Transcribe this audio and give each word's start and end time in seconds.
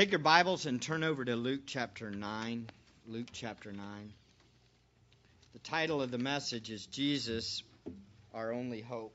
Take 0.00 0.12
your 0.12 0.18
Bibles 0.18 0.64
and 0.64 0.80
turn 0.80 1.04
over 1.04 1.22
to 1.26 1.36
Luke 1.36 1.64
chapter 1.66 2.10
9. 2.10 2.66
Luke 3.06 3.26
chapter 3.34 3.70
9. 3.70 3.84
The 5.52 5.58
title 5.58 6.00
of 6.00 6.10
the 6.10 6.16
message 6.16 6.70
is 6.70 6.86
Jesus, 6.86 7.62
our 8.32 8.50
only 8.50 8.80
hope. 8.80 9.14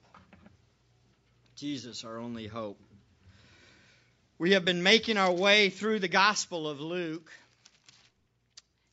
Jesus, 1.56 2.04
our 2.04 2.20
only 2.20 2.46
hope. 2.46 2.80
We 4.38 4.52
have 4.52 4.64
been 4.64 4.84
making 4.84 5.18
our 5.18 5.32
way 5.32 5.72
through 5.72 6.02
the 6.02 6.08
Gospel 6.08 6.70
of 6.70 6.80
Luke. 6.80 7.32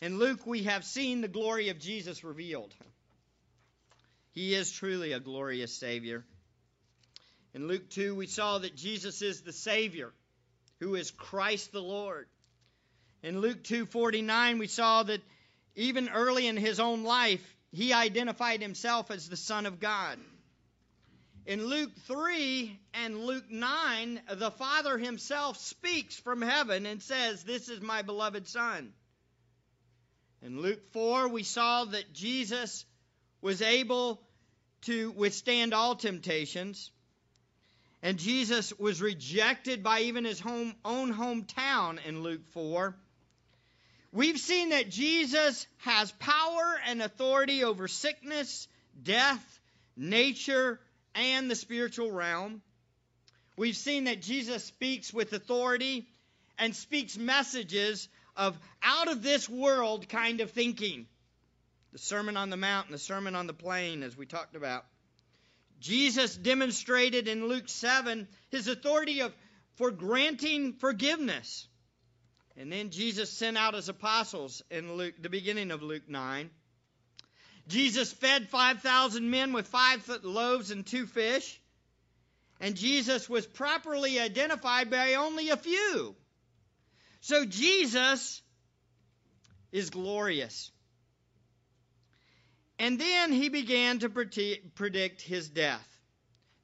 In 0.00 0.18
Luke, 0.18 0.46
we 0.46 0.62
have 0.62 0.86
seen 0.86 1.20
the 1.20 1.29
glory 1.29 1.68
of 1.68 1.79
Jesus 1.79 2.24
revealed. 2.24 2.72
He 4.30 4.54
is 4.54 4.72
truly 4.72 5.12
a 5.12 5.20
glorious 5.20 5.74
Savior. 5.74 6.24
In 7.52 7.68
Luke 7.68 7.90
2, 7.90 8.14
we 8.14 8.29
saw 8.29 8.56
that 8.61 8.77
Jesus 8.77 9.20
is 9.20 9.43
the 9.43 9.52
Savior, 9.52 10.11
who 10.83 10.96
is 10.96 11.12
Christ 11.12 11.71
the 11.71 11.80
Lord. 11.80 12.27
In 13.23 13.41
Luke 13.41 13.62
2:49, 13.62 14.59
we 14.59 14.66
saw 14.66 15.05
that 15.05 15.23
even 15.77 16.09
early 16.09 16.48
in 16.48 16.56
his 16.56 16.80
own 16.80 17.05
life, 17.05 17.56
he 17.70 17.93
identified 17.93 18.61
himself 18.61 19.11
as 19.11 19.29
the 19.29 19.37
Son 19.37 19.65
of 19.65 19.79
God. 19.79 20.19
In 21.47 21.66
Luke 21.66 21.95
3 22.06 22.79
and 22.95 23.25
Luke 23.25 23.48
9, 23.48 24.23
the 24.34 24.51
Father 24.51 24.98
himself 24.98 25.56
speaks 25.59 26.16
from 26.16 26.42
heaven 26.42 26.84
and 26.84 27.01
says, 27.01 27.45
This 27.45 27.69
is 27.69 27.80
my 27.80 28.03
beloved 28.03 28.48
Son. 28.48 28.92
In 30.42 30.61
Luke 30.61 30.92
4, 30.92 31.28
we 31.28 31.45
saw 31.45 31.84
that 31.84 32.12
Jesus 32.12 32.84
was 33.41 33.62
able 33.62 34.20
to 34.83 35.12
withstand 35.12 35.75
all 35.75 35.95
temptations. 35.95 36.91
And 38.02 38.19
Jesus 38.19 38.73
was 38.79 39.01
rejected 39.01 39.83
by 39.83 40.01
even 40.01 40.24
his 40.24 40.41
home, 40.41 40.74
own 40.84 41.15
hometown 41.15 42.05
in 42.05 42.23
Luke 42.23 42.45
4. 42.48 42.97
We've 44.11 44.38
seen 44.38 44.70
that 44.70 44.91
Jesus 44.91 45.67
has 45.78 46.11
power 46.12 46.80
and 46.86 47.00
authority 47.00 47.64
over 47.64 47.86
sickness, 47.89 48.67
death, 49.00 49.61
nature, 49.97 50.80
and 51.14 51.50
the 51.50 51.55
spiritual 51.55 52.11
realm. 52.11 52.61
We've 53.56 53.77
seen 53.77 54.05
that 54.05 54.20
Jesus 54.20 54.64
speaks 54.64 55.14
with 55.14 55.33
authority 55.33 56.08
and 56.58 56.75
speaks 56.75 57.17
messages 57.17 58.08
of 58.36 58.58
out 58.83 59.08
of 59.08 59.23
this 59.23 59.48
world 59.48 60.08
kind 60.08 60.41
of 60.41 60.50
thinking. 60.50 61.06
The 61.92 61.98
Sermon 61.98 62.36
on 62.36 62.50
the 62.50 62.56
Mount 62.56 62.86
and 62.86 62.95
the 62.95 62.98
Sermon 62.98 63.34
on 63.34 63.47
the 63.47 63.53
Plain, 63.53 64.03
as 64.03 64.17
we 64.17 64.27
talked 64.27 64.56
about. 64.56 64.84
Jesus 65.83 66.36
demonstrated 66.36 67.27
in 67.27 67.48
Luke 67.48 67.69
7 67.69 68.28
his 68.50 68.69
authority 68.69 69.20
of, 69.20 69.34
for 69.75 69.91
granting 69.91 70.74
forgiveness. 70.74 71.66
And 72.56 72.72
then 72.72 72.91
Jesus 72.91 73.30
sent 73.30 73.58
out 73.58 73.74
his 73.74 73.89
apostles 73.89 74.62
in 74.70 74.94
Luke, 74.94 75.14
the 75.20 75.28
beginning 75.28 75.70
of 75.70 75.83
Luke 75.83 76.08
9. 76.08 76.50
Jesus 77.66 78.12
fed 78.12 78.48
5,000 78.48 79.28
men 79.28 79.52
with 79.52 79.66
five 79.66 80.08
loaves 80.22 80.70
and 80.70 80.86
two 80.86 81.06
fish. 81.06 81.61
And 82.61 82.77
Jesus 82.77 83.28
was 83.28 83.46
properly 83.46 84.20
identified 84.20 84.89
by 84.89 85.14
only 85.14 85.50
a 85.50 85.56
few. 85.56 86.14
So 87.20 87.44
Jesus 87.44 88.42
is 89.72 89.91
glorious. 89.91 90.72
And 92.83 92.98
then 92.98 93.30
he 93.30 93.48
began 93.48 94.00
to 94.00 94.08
predict 94.08 95.22
his 95.22 95.48
death, 95.48 95.86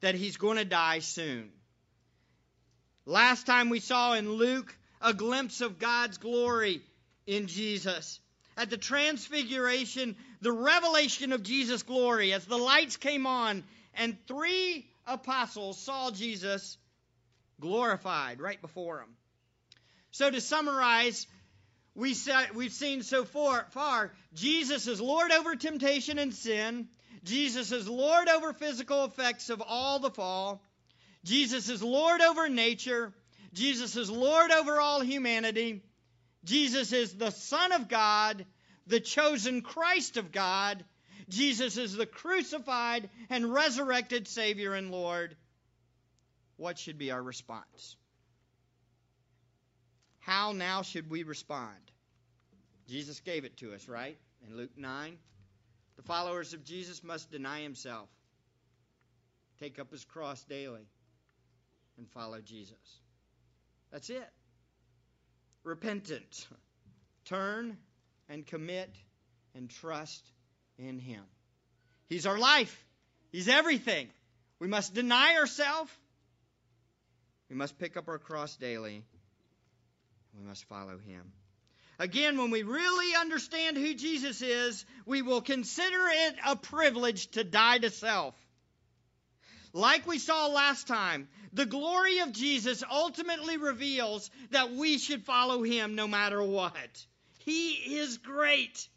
that 0.01 0.15
he's 0.15 0.35
going 0.35 0.57
to 0.57 0.65
die 0.65 0.99
soon. 0.99 1.49
Last 3.05 3.45
time 3.45 3.69
we 3.69 3.79
saw 3.79 4.15
in 4.15 4.33
Luke 4.33 4.77
a 5.01 5.13
glimpse 5.13 5.61
of 5.61 5.79
God's 5.79 6.17
glory 6.17 6.81
in 7.25 7.47
Jesus. 7.47 8.19
At 8.57 8.69
the 8.69 8.75
transfiguration, 8.75 10.17
the 10.41 10.51
revelation 10.51 11.31
of 11.31 11.41
Jesus' 11.41 11.83
glory, 11.83 12.33
as 12.33 12.43
the 12.43 12.57
lights 12.57 12.97
came 12.97 13.25
on, 13.25 13.63
and 13.93 14.17
three 14.27 14.85
apostles 15.07 15.79
saw 15.79 16.11
Jesus 16.11 16.77
glorified 17.61 18.41
right 18.41 18.59
before 18.59 18.97
them. 18.97 19.15
So, 20.11 20.29
to 20.29 20.41
summarize, 20.41 21.27
we 21.99 22.15
we've 22.55 22.71
seen 22.71 23.03
so 23.03 23.25
far, 23.25 23.67
far 23.71 24.11
Jesus 24.33 24.87
is 24.87 25.01
Lord 25.01 25.31
over 25.31 25.55
temptation 25.55 26.17
and 26.17 26.33
sin. 26.33 26.87
Jesus 27.23 27.71
is 27.73 27.87
Lord 27.87 28.29
over 28.29 28.53
physical 28.53 29.03
effects 29.03 29.49
of 29.49 29.61
all 29.61 29.99
the 29.99 30.09
fall. 30.09 30.63
Jesus 31.25 31.67
is 31.67 31.83
Lord 31.83 32.21
over 32.21 32.47
nature. 32.47 33.13
Jesus 33.53 33.97
is 33.97 34.09
Lord 34.09 34.51
over 34.51 34.79
all 34.79 35.01
humanity. 35.01 35.81
Jesus 36.45 36.93
is 36.93 37.13
the 37.13 37.31
Son 37.31 37.73
of 37.73 37.89
God, 37.89 38.45
the 38.87 39.01
chosen 39.01 39.61
Christ 39.61 40.15
of 40.15 40.31
God. 40.31 40.85
Jesus 41.27 41.75
is 41.77 41.93
the 41.93 42.05
crucified 42.05 43.09
and 43.29 43.53
resurrected 43.53 44.27
Savior 44.27 44.73
and 44.73 44.89
Lord. 44.89 45.35
What 46.55 46.79
should 46.79 46.97
be 46.97 47.11
our 47.11 47.21
response? 47.21 47.97
How 50.19 50.53
now 50.53 50.83
should 50.83 51.09
we 51.09 51.23
respond? 51.23 51.88
Jesus 52.89 53.19
gave 53.19 53.45
it 53.45 53.57
to 53.57 53.73
us, 53.73 53.87
right? 53.87 54.17
In 54.47 54.57
Luke 54.57 54.75
9. 54.75 55.17
The 55.97 56.03
followers 56.03 56.53
of 56.53 56.63
Jesus 56.63 57.03
must 57.03 57.29
deny 57.29 57.61
himself, 57.61 58.07
take 59.59 59.79
up 59.79 59.91
his 59.91 60.05
cross 60.05 60.41
daily, 60.45 60.87
and 61.97 62.09
follow 62.09 62.39
Jesus. 62.39 62.77
That's 63.91 64.09
it. 64.09 64.29
Repentance. 65.63 66.47
Turn 67.25 67.77
and 68.29 68.45
commit 68.47 68.95
and 69.53 69.69
trust 69.69 70.25
in 70.77 70.99
him. 70.99 71.23
He's 72.07 72.25
our 72.25 72.39
life. 72.39 72.85
He's 73.31 73.49
everything. 73.49 74.07
We 74.59 74.67
must 74.67 74.93
deny 74.93 75.35
ourselves. 75.35 75.91
We 77.49 77.55
must 77.55 77.77
pick 77.77 77.97
up 77.97 78.07
our 78.07 78.19
cross 78.19 78.55
daily. 78.55 79.03
We 80.37 80.47
must 80.47 80.63
follow 80.65 80.97
him. 80.97 81.33
Again, 81.99 82.37
when 82.37 82.49
we 82.49 82.63
really 82.63 83.13
understand 83.15 83.75
who 83.75 83.93
Jesus 83.93 84.41
is, 84.41 84.85
we 85.05 85.21
will 85.21 85.41
consider 85.41 86.07
it 86.09 86.35
a 86.47 86.55
privilege 86.55 87.27
to 87.31 87.43
die 87.43 87.77
to 87.79 87.89
self. 87.89 88.33
Like 89.73 90.07
we 90.07 90.17
saw 90.17 90.47
last 90.47 90.87
time, 90.87 91.27
the 91.51 91.65
glory 91.65 92.19
of 92.19 92.31
Jesus 92.31 92.83
ultimately 92.89 93.57
reveals 93.57 94.31
that 94.51 94.71
we 94.71 94.97
should 94.97 95.25
follow 95.25 95.61
him 95.61 95.95
no 95.95 96.07
matter 96.07 96.41
what. 96.41 97.05
He 97.39 97.71
is 97.71 98.17
great. 98.17 98.87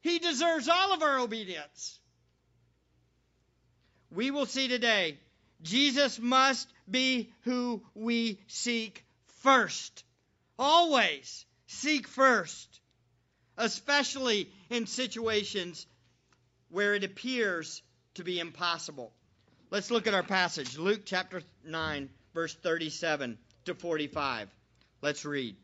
He 0.00 0.18
deserves 0.18 0.68
all 0.68 0.94
of 0.94 1.02
our 1.02 1.18
obedience. 1.18 2.00
We 4.10 4.30
will 4.30 4.46
see 4.46 4.68
today 4.68 5.18
Jesus 5.62 6.18
must 6.18 6.72
be 6.90 7.32
who 7.42 7.82
we 7.94 8.40
seek 8.46 9.04
first. 9.42 10.04
Always 10.58 11.44
seek 11.66 12.08
first, 12.08 12.80
especially 13.56 14.50
in 14.70 14.86
situations 14.86 15.86
where 16.70 16.94
it 16.94 17.04
appears 17.04 17.82
to 18.14 18.24
be 18.24 18.38
impossible. 18.38 19.12
Let's 19.70 19.90
look 19.90 20.06
at 20.06 20.14
our 20.14 20.22
passage, 20.22 20.78
Luke 20.78 21.02
chapter 21.04 21.42
9, 21.64 22.08
verse 22.34 22.54
37 22.54 23.38
to 23.64 23.74
45. 23.74 24.48
Let's 25.02 25.24
read. 25.24 25.56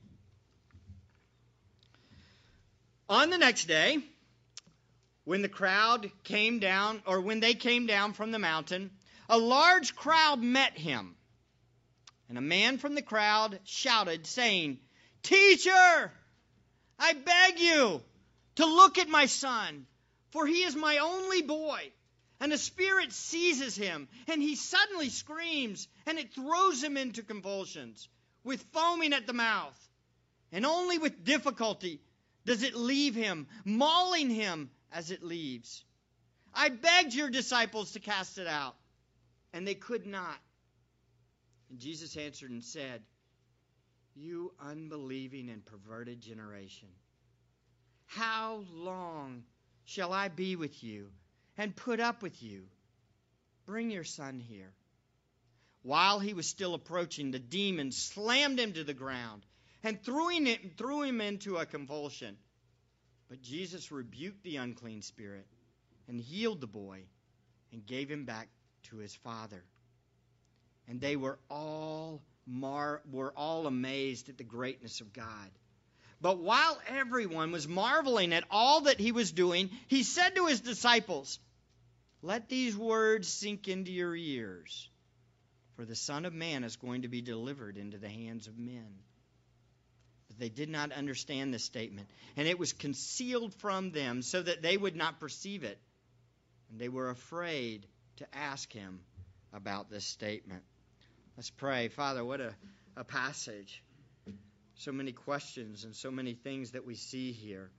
On 3.09 3.31
the 3.31 3.39
next 3.39 3.67
day, 3.67 3.99
when 5.25 5.43
the 5.43 5.49
crowd 5.49 6.11
came 6.25 6.59
down, 6.59 7.03
or 7.07 7.21
when 7.21 7.41
they 7.41 7.55
came 7.55 7.87
down 7.87 8.13
from 8.13 8.33
the 8.33 8.39
mountain, 8.39 8.91
a 9.29 9.39
large 9.39 9.95
crowd 9.95 10.43
met 10.43 10.77
him. 10.77 11.15
And 12.29 12.39
a 12.39 12.43
man 12.43 12.79
from 12.79 12.95
the 12.95 13.03
crowd 13.03 13.61
shouted, 13.65 14.27
saying, 14.27 14.79
Teacher, 15.23 16.13
I 16.99 17.13
beg 17.13 17.59
you 17.59 18.03
to 18.57 18.67
look 18.67 18.99
at 18.99 19.09
my 19.09 19.27
son, 19.27 19.87
for 20.31 20.47
he 20.47 20.63
is 20.63 20.75
my 20.75 20.99
only 20.99 21.43
boy. 21.43 21.93
And 22.41 22.53
a 22.53 22.59
spirit 22.59 23.13
seizes 23.13 23.77
him, 23.77 24.09
and 24.27 24.43
he 24.43 24.57
suddenly 24.57 25.11
screams, 25.11 25.87
and 26.07 26.19
it 26.19 26.35
throws 26.35 26.83
him 26.83 26.97
into 26.97 27.23
convulsions, 27.23 28.09
with 28.43 28.61
foaming 28.73 29.13
at 29.13 29.29
the 29.29 29.33
mouth. 29.33 29.79
And 30.51 30.67
only 30.67 30.99
with 30.99 31.25
difficulty 31.25 32.01
does 32.45 32.65
it 32.65 32.75
leave 32.75 33.15
him, 33.15 33.47
mauling 33.65 34.29
him 34.29 34.71
as 34.91 35.13
it 35.13 35.23
leaves. 35.23 35.85
I 36.53 36.69
begged 36.69 37.15
your 37.15 37.31
disciples 37.31 37.93
to 37.93 38.01
cast 38.01 38.39
it 38.39 38.49
out, 38.49 38.75
and 39.53 39.67
they 39.67 39.75
could 39.75 40.07
not. 40.07 40.39
And 41.71 41.79
Jesus 41.79 42.17
answered 42.17 42.51
and 42.51 42.65
said, 42.65 43.03
you 44.15 44.53
unbelieving 44.61 45.49
and 45.49 45.65
perverted 45.65 46.21
generation, 46.21 46.89
how 48.07 48.65
long 48.73 49.45
shall 49.85 50.13
I 50.13 50.29
be 50.29 50.57
with 50.57 50.83
you 50.83 51.09
and 51.57 51.75
put 51.75 52.01
up 52.01 52.23
with 52.23 52.43
you? 52.43 52.65
Bring 53.67 53.91
your 53.91 54.05
son 54.05 54.41
here. 54.41 54.73
While 55.83 56.21
he 56.21 56.35
was 56.35 56.47
still 56.47 56.75
approaching, 56.75 57.31
the 57.31 57.39
demon 57.39 57.91
slammed 57.91 58.59
him 58.61 58.73
to 58.75 58.85
the 58.85 58.95
ground 58.95 59.43
and 59.83 60.03
threw 60.03 60.29
him, 60.29 60.47
threw 60.77 61.03
him 61.03 61.21
into 61.21 61.57
a 61.57 61.67
convulsion. 61.67 62.37
But 63.29 63.43
Jesus 63.43 63.91
rebuked 63.91 64.43
the 64.43 64.57
unclean 64.57 65.03
spirit 65.03 65.47
and 66.07 66.21
healed 66.21 66.61
the 66.61 66.67
boy 66.67 67.03
and 67.73 67.87
gave 67.87 68.11
him 68.11 68.25
back 68.25 68.49
to 68.85 68.99
his 68.99 69.15
father. 69.15 69.65
And 70.89 71.01
they 71.01 71.17
were 71.17 71.39
all 71.49 72.21
mar- 72.47 73.03
were 73.11 73.33
all 73.37 73.67
amazed 73.67 74.29
at 74.29 74.39
the 74.39 74.45
greatness 74.45 75.01
of 75.01 75.13
God. 75.13 75.51
But 76.21 76.39
while 76.39 76.81
everyone 76.87 77.51
was 77.51 77.67
marveling 77.67 78.33
at 78.33 78.45
all 78.49 78.83
that 78.83 79.01
he 79.01 79.11
was 79.11 79.33
doing, 79.33 79.71
he 79.89 80.05
said 80.05 80.37
to 80.37 80.47
his 80.47 80.61
disciples, 80.61 81.41
Let 82.23 82.49
these 82.49 82.77
words 82.77 83.27
sink 83.27 83.67
into 83.67 83.91
your 83.91 84.15
ears, 84.15 84.89
for 85.75 85.85
the 85.85 85.97
Son 85.97 86.25
of 86.25 86.33
Man 86.33 86.63
is 86.63 86.77
going 86.77 87.03
to 87.03 87.09
be 87.09 87.23
delivered 87.23 87.77
into 87.77 87.99
the 87.99 88.09
hands 88.09 88.47
of 88.47 88.57
men. 88.57 89.01
But 90.29 90.39
they 90.39 90.49
did 90.49 90.69
not 90.69 90.93
understand 90.93 91.53
this 91.53 91.65
statement, 91.65 92.09
and 92.37 92.47
it 92.47 92.59
was 92.59 92.73
concealed 92.73 93.53
from 93.55 93.91
them 93.91 94.23
so 94.23 94.41
that 94.41 94.63
they 94.63 94.77
would 94.77 94.95
not 94.95 95.19
perceive 95.19 95.65
it. 95.65 95.79
And 96.71 96.81
they 96.81 96.89
were 96.89 97.11
afraid 97.11 97.85
to 98.19 98.27
ask 98.33 98.73
him 98.73 99.01
about 99.53 99.91
this 99.91 100.05
statement. 100.05 100.63
Let's 101.37 101.51
pray. 101.51 101.89
Father, 101.89 102.25
what 102.25 102.41
a, 102.41 102.55
a 102.97 103.05
passage 103.05 103.83
so 104.83 104.91
many 104.91 105.13
questions 105.13 105.85
and 105.85 105.95
so 105.95 106.11
many 106.11 106.35
things 106.35 106.73
that 106.73 106.85
we 106.85 106.97
see 106.97 107.31
here. 107.31 107.71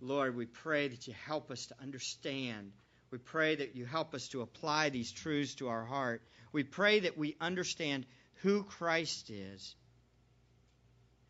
Lord, 0.00 0.36
we 0.36 0.46
pray 0.46 0.86
that 0.86 1.08
you 1.08 1.14
help 1.26 1.50
us 1.50 1.66
to 1.66 1.74
understand. 1.82 2.70
We 3.10 3.18
pray 3.18 3.56
that 3.56 3.74
you 3.74 3.84
help 3.84 4.14
us 4.14 4.28
to 4.28 4.42
apply 4.42 4.90
these 4.90 5.10
truths 5.10 5.56
to 5.56 5.68
our 5.68 5.84
heart. 5.84 6.22
We 6.52 6.62
pray 6.62 7.00
that 7.00 7.18
we 7.18 7.36
understand 7.40 8.06
who 8.42 8.62
Christ 8.62 9.30
is 9.30 9.74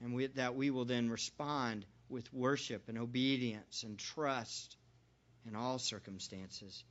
and 0.02 0.14
we, 0.14 0.26
that 0.26 0.54
we 0.54 0.70
will 0.70 0.84
then 0.84 1.08
respond 1.08 1.86
with 2.10 2.30
worship 2.34 2.88
and 2.88 2.98
obedience 2.98 3.84
and 3.84 3.98
trust 3.98 4.76
in 5.46 5.56
all 5.56 5.78
circumstances. 5.78 6.84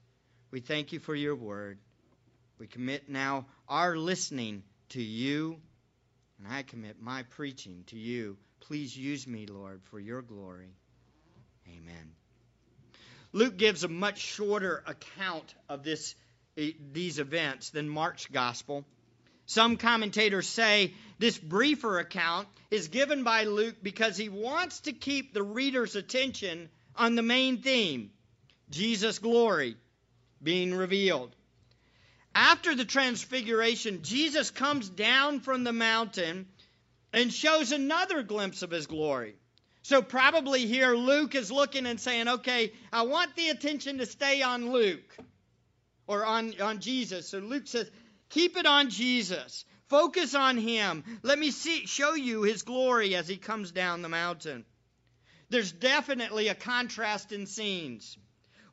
We 0.49 0.61
thank 0.61 0.93
you 0.93 0.99
for 0.99 1.13
your 1.13 1.35
word. 1.35 1.77
We 2.63 2.67
commit 2.67 3.09
now 3.09 3.45
our 3.67 3.97
listening 3.97 4.63
to 4.91 5.03
you 5.03 5.59
and 6.39 6.47
I 6.49 6.63
commit 6.63 6.95
my 6.97 7.23
preaching 7.23 7.83
to 7.87 7.97
you. 7.97 8.37
Please 8.61 8.95
use 8.95 9.27
me, 9.27 9.47
Lord, 9.47 9.81
for 9.91 9.99
your 9.99 10.21
glory. 10.21 10.69
Amen. 11.67 12.13
Luke 13.33 13.57
gives 13.57 13.83
a 13.83 13.89
much 13.89 14.19
shorter 14.19 14.81
account 14.87 15.53
of 15.67 15.83
this, 15.83 16.15
eh, 16.55 16.71
these 16.93 17.19
events 17.19 17.71
than 17.71 17.89
Mark's 17.89 18.27
gospel. 18.27 18.85
Some 19.45 19.75
commentators 19.75 20.47
say 20.47 20.93
this 21.19 21.37
briefer 21.37 21.99
account 21.99 22.47
is 22.71 22.87
given 22.87 23.25
by 23.25 23.43
Luke 23.43 23.75
because 23.83 24.15
he 24.15 24.29
wants 24.29 24.79
to 24.79 24.93
keep 24.93 25.33
the 25.33 25.43
reader's 25.43 25.97
attention 25.97 26.69
on 26.95 27.15
the 27.15 27.23
main 27.23 27.61
theme 27.61 28.11
Jesus' 28.69 29.19
glory 29.19 29.75
being 30.41 30.73
revealed. 30.73 31.35
After 32.35 32.75
the 32.75 32.85
transfiguration, 32.85 34.01
Jesus 34.01 34.49
comes 34.49 34.89
down 34.89 35.39
from 35.39 35.63
the 35.63 35.73
mountain 35.73 36.47
and 37.11 37.31
shows 37.31 37.71
another 37.71 38.23
glimpse 38.23 38.63
of 38.63 38.71
his 38.71 38.87
glory. 38.87 39.35
So, 39.83 40.01
probably 40.01 40.65
here, 40.65 40.95
Luke 40.95 41.35
is 41.35 41.51
looking 41.51 41.85
and 41.85 41.99
saying, 41.99 42.27
okay, 42.27 42.71
I 42.91 43.03
want 43.03 43.35
the 43.35 43.49
attention 43.49 43.97
to 43.97 44.05
stay 44.05 44.41
on 44.41 44.71
Luke 44.71 45.17
or 46.07 46.25
on, 46.25 46.59
on 46.61 46.79
Jesus. 46.79 47.29
So, 47.29 47.39
Luke 47.39 47.67
says, 47.67 47.91
keep 48.29 48.57
it 48.57 48.65
on 48.65 48.89
Jesus. 48.89 49.65
Focus 49.89 50.33
on 50.33 50.57
him. 50.57 51.03
Let 51.21 51.37
me 51.37 51.51
see, 51.51 51.85
show 51.85 52.15
you 52.15 52.43
his 52.43 52.63
glory 52.63 53.15
as 53.15 53.27
he 53.27 53.37
comes 53.37 53.71
down 53.71 54.01
the 54.01 54.09
mountain. 54.09 54.65
There's 55.49 55.71
definitely 55.71 56.47
a 56.47 56.55
contrast 56.55 57.31
in 57.31 57.45
scenes. 57.45 58.17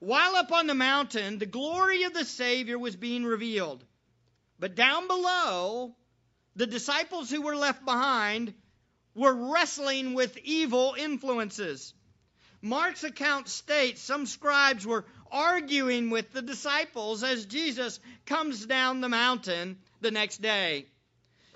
While 0.01 0.35
up 0.35 0.51
on 0.51 0.67
the 0.67 0.75
mountain, 0.75 1.39
the 1.39 1.47
glory 1.47 2.05
of 2.05 2.15
the 2.15 2.25
Savior 2.25 2.79
was 2.79 2.97
being 2.97 3.25
revealed. 3.25 3.85
But 4.59 4.75
down 4.75 5.07
below, 5.07 5.95
the 6.57 6.67
disciples 6.67 7.31
who 7.31 7.43
were 7.43 7.57
left 7.57 7.85
behind 7.85 8.55
were 9.15 9.53
wrestling 9.53 10.15
with 10.15 10.39
evil 10.39 10.95
influences. 10.99 11.93
Mark's 12.63 13.05
account 13.05 13.49
states 13.49 14.01
some 14.01 14.27
scribes 14.27 14.87
were 14.87 15.05
arguing 15.31 16.11
with 16.11 16.33
the 16.33 16.43
disciples 16.43 17.23
as 17.23 17.47
Jesus 17.47 18.01
comes 18.27 18.67
down 18.67 19.01
the 19.01 19.09
mountain 19.09 19.79
the 20.01 20.11
next 20.11 20.43
day. 20.43 20.87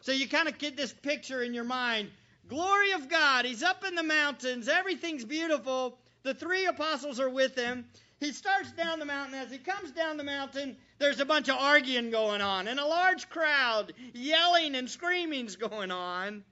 So 0.02 0.12
you 0.12 0.28
kind 0.28 0.48
of 0.48 0.58
get 0.58 0.76
this 0.76 0.92
picture 0.92 1.42
in 1.42 1.54
your 1.54 1.64
mind. 1.64 2.10
Glory 2.48 2.92
of 2.92 3.08
God, 3.08 3.46
he's 3.46 3.62
up 3.62 3.84
in 3.84 3.94
the 3.94 4.02
mountains, 4.02 4.68
everything's 4.68 5.24
beautiful. 5.24 5.98
The 6.24 6.34
three 6.34 6.66
apostles 6.66 7.20
are 7.20 7.28
with 7.28 7.54
him, 7.54 7.86
he 8.20 8.32
starts 8.32 8.72
down 8.72 8.98
the 8.98 9.04
mountain. 9.04 9.34
As 9.34 9.50
he 9.50 9.58
comes 9.58 9.90
down 9.92 10.16
the 10.16 10.24
mountain, 10.24 10.76
there's 10.98 11.20
a 11.20 11.24
bunch 11.24 11.48
of 11.48 11.56
arguing 11.56 12.10
going 12.10 12.40
on, 12.40 12.68
and 12.68 12.80
a 12.80 12.86
large 12.86 13.28
crowd 13.28 13.92
yelling 14.12 14.74
and 14.74 14.88
screaming's 14.88 15.56
going 15.56 15.90
on. 15.90 16.44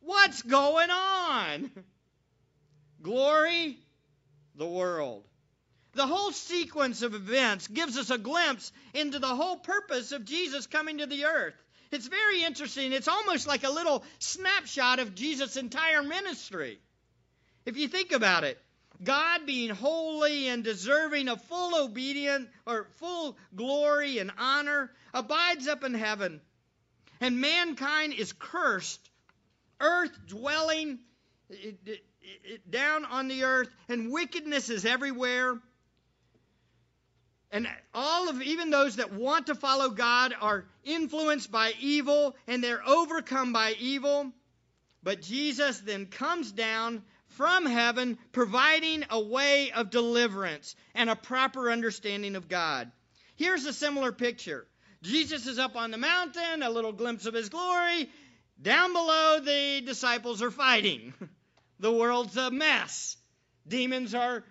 What's 0.00 0.42
going 0.42 0.90
on? 0.90 1.70
Glory, 3.02 3.78
the 4.54 4.66
world. 4.66 5.24
The 5.94 6.06
whole 6.06 6.32
sequence 6.32 7.02
of 7.02 7.14
events 7.14 7.68
gives 7.68 7.96
us 7.96 8.10
a 8.10 8.18
glimpse 8.18 8.70
into 8.94 9.18
the 9.18 9.34
whole 9.34 9.56
purpose 9.56 10.12
of 10.12 10.24
Jesus 10.24 10.66
coming 10.66 10.98
to 10.98 11.06
the 11.06 11.24
earth. 11.24 11.54
It's 11.90 12.06
very 12.06 12.42
interesting. 12.42 12.92
It's 12.92 13.08
almost 13.08 13.46
like 13.46 13.64
a 13.64 13.70
little 13.70 14.04
snapshot 14.18 14.98
of 14.98 15.14
Jesus' 15.14 15.56
entire 15.56 16.02
ministry. 16.02 16.78
If 17.64 17.76
you 17.76 17.88
think 17.88 18.12
about 18.12 18.44
it, 18.44 18.60
God 19.02 19.46
being 19.46 19.70
holy 19.70 20.48
and 20.48 20.64
deserving 20.64 21.28
of 21.28 21.42
full 21.44 21.84
obedience 21.84 22.48
or 22.66 22.86
full 22.96 23.36
glory 23.54 24.18
and 24.18 24.30
honor 24.38 24.90
abides 25.12 25.68
up 25.68 25.84
in 25.84 25.94
heaven. 25.94 26.40
And 27.20 27.40
mankind 27.40 28.12
is 28.14 28.32
cursed, 28.32 29.00
earth 29.80 30.16
dwelling 30.26 30.98
it, 31.48 31.78
it, 31.86 32.04
it, 32.44 32.70
down 32.70 33.04
on 33.04 33.28
the 33.28 33.44
earth, 33.44 33.68
and 33.88 34.10
wickedness 34.10 34.68
is 34.68 34.84
everywhere. 34.84 35.58
And 37.52 37.68
all 37.94 38.28
of 38.28 38.42
even 38.42 38.70
those 38.70 38.96
that 38.96 39.12
want 39.12 39.46
to 39.46 39.54
follow 39.54 39.90
God 39.90 40.34
are 40.40 40.66
influenced 40.84 41.50
by 41.50 41.72
evil 41.80 42.36
and 42.46 42.62
they're 42.62 42.86
overcome 42.86 43.52
by 43.52 43.74
evil. 43.78 44.32
But 45.02 45.22
Jesus 45.22 45.78
then 45.80 46.06
comes 46.06 46.50
down 46.50 47.02
from 47.36 47.66
heaven, 47.66 48.18
providing 48.32 49.04
a 49.10 49.20
way 49.20 49.70
of 49.72 49.90
deliverance 49.90 50.74
and 50.94 51.08
a 51.08 51.16
proper 51.16 51.70
understanding 51.70 52.34
of 52.34 52.48
God. 52.48 52.90
Here's 53.36 53.66
a 53.66 53.72
similar 53.72 54.12
picture 54.12 54.66
Jesus 55.02 55.46
is 55.46 55.58
up 55.58 55.76
on 55.76 55.90
the 55.90 55.98
mountain, 55.98 56.62
a 56.62 56.70
little 56.70 56.92
glimpse 56.92 57.26
of 57.26 57.34
his 57.34 57.48
glory. 57.48 58.08
Down 58.60 58.92
below, 58.92 59.40
the 59.40 59.82
disciples 59.84 60.42
are 60.42 60.50
fighting. 60.50 61.14
The 61.78 61.92
world's 61.92 62.34
a 62.38 62.50
mess. 62.50 63.18
Demons 63.68 64.14
are 64.14 64.44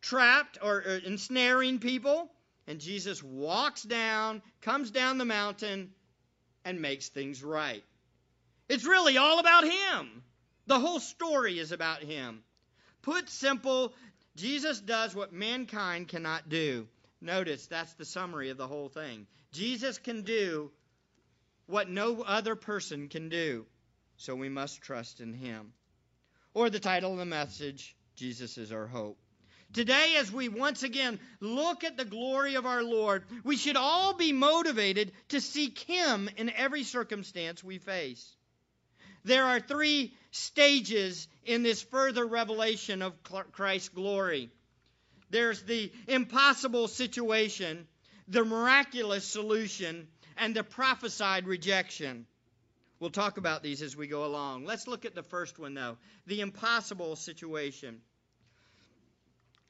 trapped 0.00 0.56
or, 0.62 0.80
ensnaring 0.80 1.78
people. 1.78 2.30
And 2.66 2.80
Jesus 2.80 3.22
walks 3.22 3.82
down, 3.82 4.40
comes 4.62 4.90
down 4.90 5.18
the 5.18 5.26
mountain, 5.26 5.92
and 6.64 6.80
makes 6.80 7.10
things 7.10 7.42
right. 7.42 7.84
It's 8.70 8.86
really 8.86 9.18
all 9.18 9.40
about 9.40 9.64
him. 9.64 10.22
The 10.70 10.78
whole 10.78 11.00
story 11.00 11.58
is 11.58 11.72
about 11.72 12.00
him. 12.00 12.44
Put 13.02 13.28
simple, 13.28 13.92
Jesus 14.36 14.80
does 14.80 15.16
what 15.16 15.32
mankind 15.32 16.06
cannot 16.06 16.48
do. 16.48 16.86
Notice 17.20 17.66
that's 17.66 17.92
the 17.94 18.04
summary 18.04 18.50
of 18.50 18.56
the 18.56 18.68
whole 18.68 18.88
thing. 18.88 19.26
Jesus 19.50 19.98
can 19.98 20.22
do 20.22 20.70
what 21.66 21.90
no 21.90 22.22
other 22.22 22.54
person 22.54 23.08
can 23.08 23.30
do. 23.30 23.66
So 24.16 24.36
we 24.36 24.48
must 24.48 24.80
trust 24.80 25.20
in 25.20 25.32
him. 25.32 25.72
Or 26.54 26.70
the 26.70 26.78
title 26.78 27.14
of 27.14 27.18
the 27.18 27.24
message, 27.24 27.96
Jesus 28.14 28.56
is 28.56 28.70
our 28.70 28.86
hope. 28.86 29.18
Today, 29.72 30.14
as 30.18 30.30
we 30.30 30.48
once 30.48 30.84
again 30.84 31.18
look 31.40 31.82
at 31.82 31.96
the 31.96 32.04
glory 32.04 32.54
of 32.54 32.64
our 32.64 32.84
Lord, 32.84 33.24
we 33.42 33.56
should 33.56 33.76
all 33.76 34.14
be 34.14 34.32
motivated 34.32 35.10
to 35.30 35.40
seek 35.40 35.80
Him 35.80 36.30
in 36.36 36.48
every 36.48 36.84
circumstance 36.84 37.64
we 37.64 37.78
face. 37.78 38.36
There 39.24 39.44
are 39.44 39.60
three 39.60 40.14
stages 40.30 41.28
in 41.44 41.62
this 41.62 41.82
further 41.82 42.26
revelation 42.26 43.02
of 43.02 43.14
Christ's 43.52 43.88
glory. 43.90 44.50
There's 45.30 45.62
the 45.62 45.92
impossible 46.08 46.88
situation, 46.88 47.86
the 48.28 48.44
miraculous 48.44 49.26
solution, 49.26 50.08
and 50.36 50.54
the 50.54 50.64
prophesied 50.64 51.46
rejection. 51.46 52.26
We'll 52.98 53.10
talk 53.10 53.38
about 53.38 53.62
these 53.62 53.82
as 53.82 53.96
we 53.96 54.06
go 54.06 54.24
along. 54.24 54.64
Let's 54.64 54.86
look 54.86 55.04
at 55.04 55.14
the 55.14 55.22
first 55.22 55.58
one, 55.58 55.74
though 55.74 55.98
the 56.26 56.40
impossible 56.40 57.16
situation. 57.16 58.00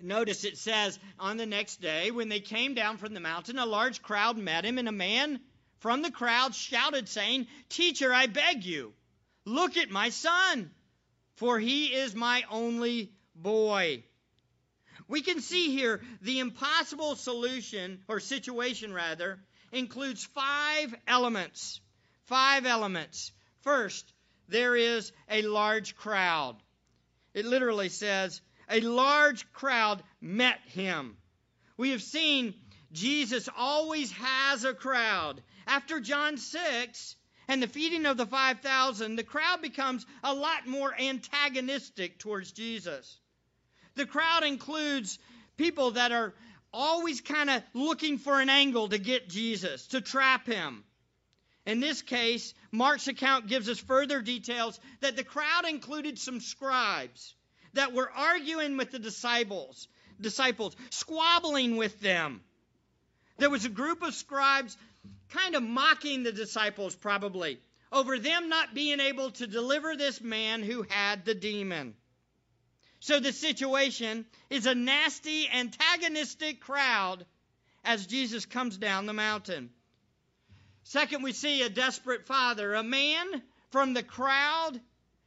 Notice 0.03 0.45
it 0.45 0.57
says, 0.57 0.99
on 1.19 1.37
the 1.37 1.47
next 1.47 1.81
day, 1.81 2.11
when 2.11 2.29
they 2.29 2.41
came 2.41 2.75
down 2.75 2.97
from 2.97 3.13
the 3.13 3.21
mountain, 3.21 3.59
a 3.59 3.67
large 3.67 4.01
crowd 4.01 4.39
met 4.39 4.65
him, 4.65 4.79
and 4.79 4.89
a 4.89 4.93
man 4.93 5.41
from 5.81 6.01
the 6.03 6.11
crowd 6.11 6.55
shouted, 6.55 7.09
saying, 7.09 7.47
Teacher, 7.69 8.13
I 8.13 8.27
beg 8.27 8.65
you 8.65 8.95
Look 9.51 9.77
at 9.77 9.91
my 9.91 10.11
son, 10.11 10.71
for 11.35 11.59
he 11.59 11.87
is 11.87 12.15
my 12.15 12.45
only 12.51 13.13
boy. 13.35 14.05
We 15.09 15.23
can 15.23 15.41
see 15.41 15.73
here 15.73 16.01
the 16.23 16.39
impossible 16.39 17.17
solution, 17.17 18.05
or 18.07 18.21
situation 18.21 18.95
rather, 18.95 19.41
includes 19.73 20.25
five 20.25 20.95
elements. 21.05 21.81
Five 22.27 22.65
elements. 22.65 23.33
First, 23.63 24.13
there 24.47 24.77
is 24.77 25.11
a 25.29 25.43
large 25.43 25.97
crowd. 25.97 26.57
It 27.35 27.45
literally 27.45 27.89
says, 27.89 28.41
a 28.69 28.81
large 28.81 29.53
crowd 29.53 30.01
met 30.21 30.61
him. 30.67 31.17
We 31.77 31.91
have 31.91 32.03
seen 32.03 32.55
Jesus 32.93 33.49
always 33.57 34.13
has 34.13 34.65
a 34.65 34.75
crowd. 34.75 35.43
After 35.67 35.99
John 35.99 36.37
6 36.37 37.17
and 37.51 37.61
the 37.61 37.67
feeding 37.67 38.07
of 38.07 38.17
the 38.17 38.27
5,000, 38.27 39.17
the 39.17 39.25
crowd 39.25 39.61
becomes 39.61 40.07
a 40.23 40.33
lot 40.33 40.69
more 40.69 40.95
antagonistic 40.97 42.21
towards 42.21 42.53
Jesus. 42.53 43.19
The 43.97 44.07
crowd 44.07 44.45
includes 44.45 45.19
people 45.57 45.91
that 45.93 46.13
are 46.13 46.33
always 46.73 47.21
kind 47.21 47.51
of 47.51 47.65
looking 47.75 48.19
for 48.19 48.41
an 48.41 48.51
angle 48.51 48.89
to 48.91 48.99
get 48.99 49.29
Jesus, 49.29 49.89
to 49.89 50.01
trap 50.01 50.47
him. 50.47 50.85
In 51.67 51.81
this 51.81 52.03
case, 52.03 52.55
Mark's 52.71 53.09
account 53.09 53.49
gives 53.49 53.69
us 53.69 53.81
further 53.81 54.23
details 54.23 54.79
that 55.01 55.17
the 55.17 55.25
crowd 55.25 55.69
included 55.69 56.21
some 56.21 56.39
scribes 56.39 57.35
that 57.73 57.93
were 57.93 58.13
arguing 58.13 58.77
with 58.77 58.93
the 58.93 59.01
disciples, 59.01 59.89
disciples, 60.21 60.77
squabbling 60.91 61.77
with 61.77 61.99
them. 61.99 62.43
There 63.39 63.51
was 63.51 63.65
a 63.65 63.71
group 63.71 64.03
of 64.03 64.15
scribes 64.15 64.77
kind 65.31 65.55
of 65.55 65.63
mocking 65.63 66.23
the 66.23 66.33
disciples 66.33 66.95
probably 66.95 67.59
over 67.93 68.19
them 68.19 68.49
not 68.49 68.75
being 68.75 69.01
able 69.01 69.31
to 69.33 69.47
deliver 69.47 69.97
this 69.97 70.21
man 70.21 70.63
who 70.63 70.85
had 70.89 71.25
the 71.25 71.35
demon. 71.35 71.95
So 73.01 73.19
the 73.19 73.33
situation 73.33 74.27
is 74.51 74.67
a 74.67 74.75
nasty, 74.75 75.49
antagonistic 75.49 76.61
crowd 76.61 77.25
as 77.85 78.07
Jesus 78.07 78.47
comes 78.47 78.77
down 78.77 79.07
the 79.07 79.13
mountain. 79.13 79.71
Second, 80.85 81.23
we 81.23 81.33
see 81.33 81.63
a 81.63 81.71
desperate 81.71 82.27
father. 82.27 82.75
A 82.75 82.83
man 82.83 83.43
from 83.71 83.95
the 83.95 84.03
crowd 84.03 84.81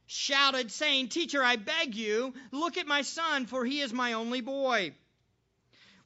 shouted, 0.06 0.70
saying, 0.70 1.08
Teacher, 1.08 1.42
I 1.42 1.56
beg 1.56 1.94
you, 1.94 2.34
look 2.52 2.76
at 2.76 2.86
my 2.86 3.02
son, 3.02 3.46
for 3.46 3.64
he 3.64 3.80
is 3.80 3.92
my 3.92 4.12
only 4.12 4.40
boy. 4.40 4.94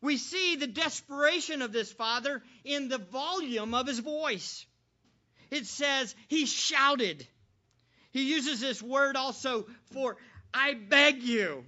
We 0.00 0.17
see 0.17 0.57
the 0.57 0.67
desperation 0.67 1.62
of 1.62 1.73
this 1.73 1.93
father 1.93 2.43
in 2.64 2.88
the 2.88 2.99
volume 2.99 3.75
of 3.75 3.87
his 3.87 3.99
voice. 3.99 4.64
It 5.50 5.67
says 5.67 6.14
he 6.28 6.47
shouted. 6.47 7.26
He 8.12 8.31
uses 8.31 8.61
this 8.61 8.83
word 8.83 9.17
also 9.17 9.67
for 9.93 10.17
I 10.55 10.75
beg 10.75 11.23
you. 11.23 11.64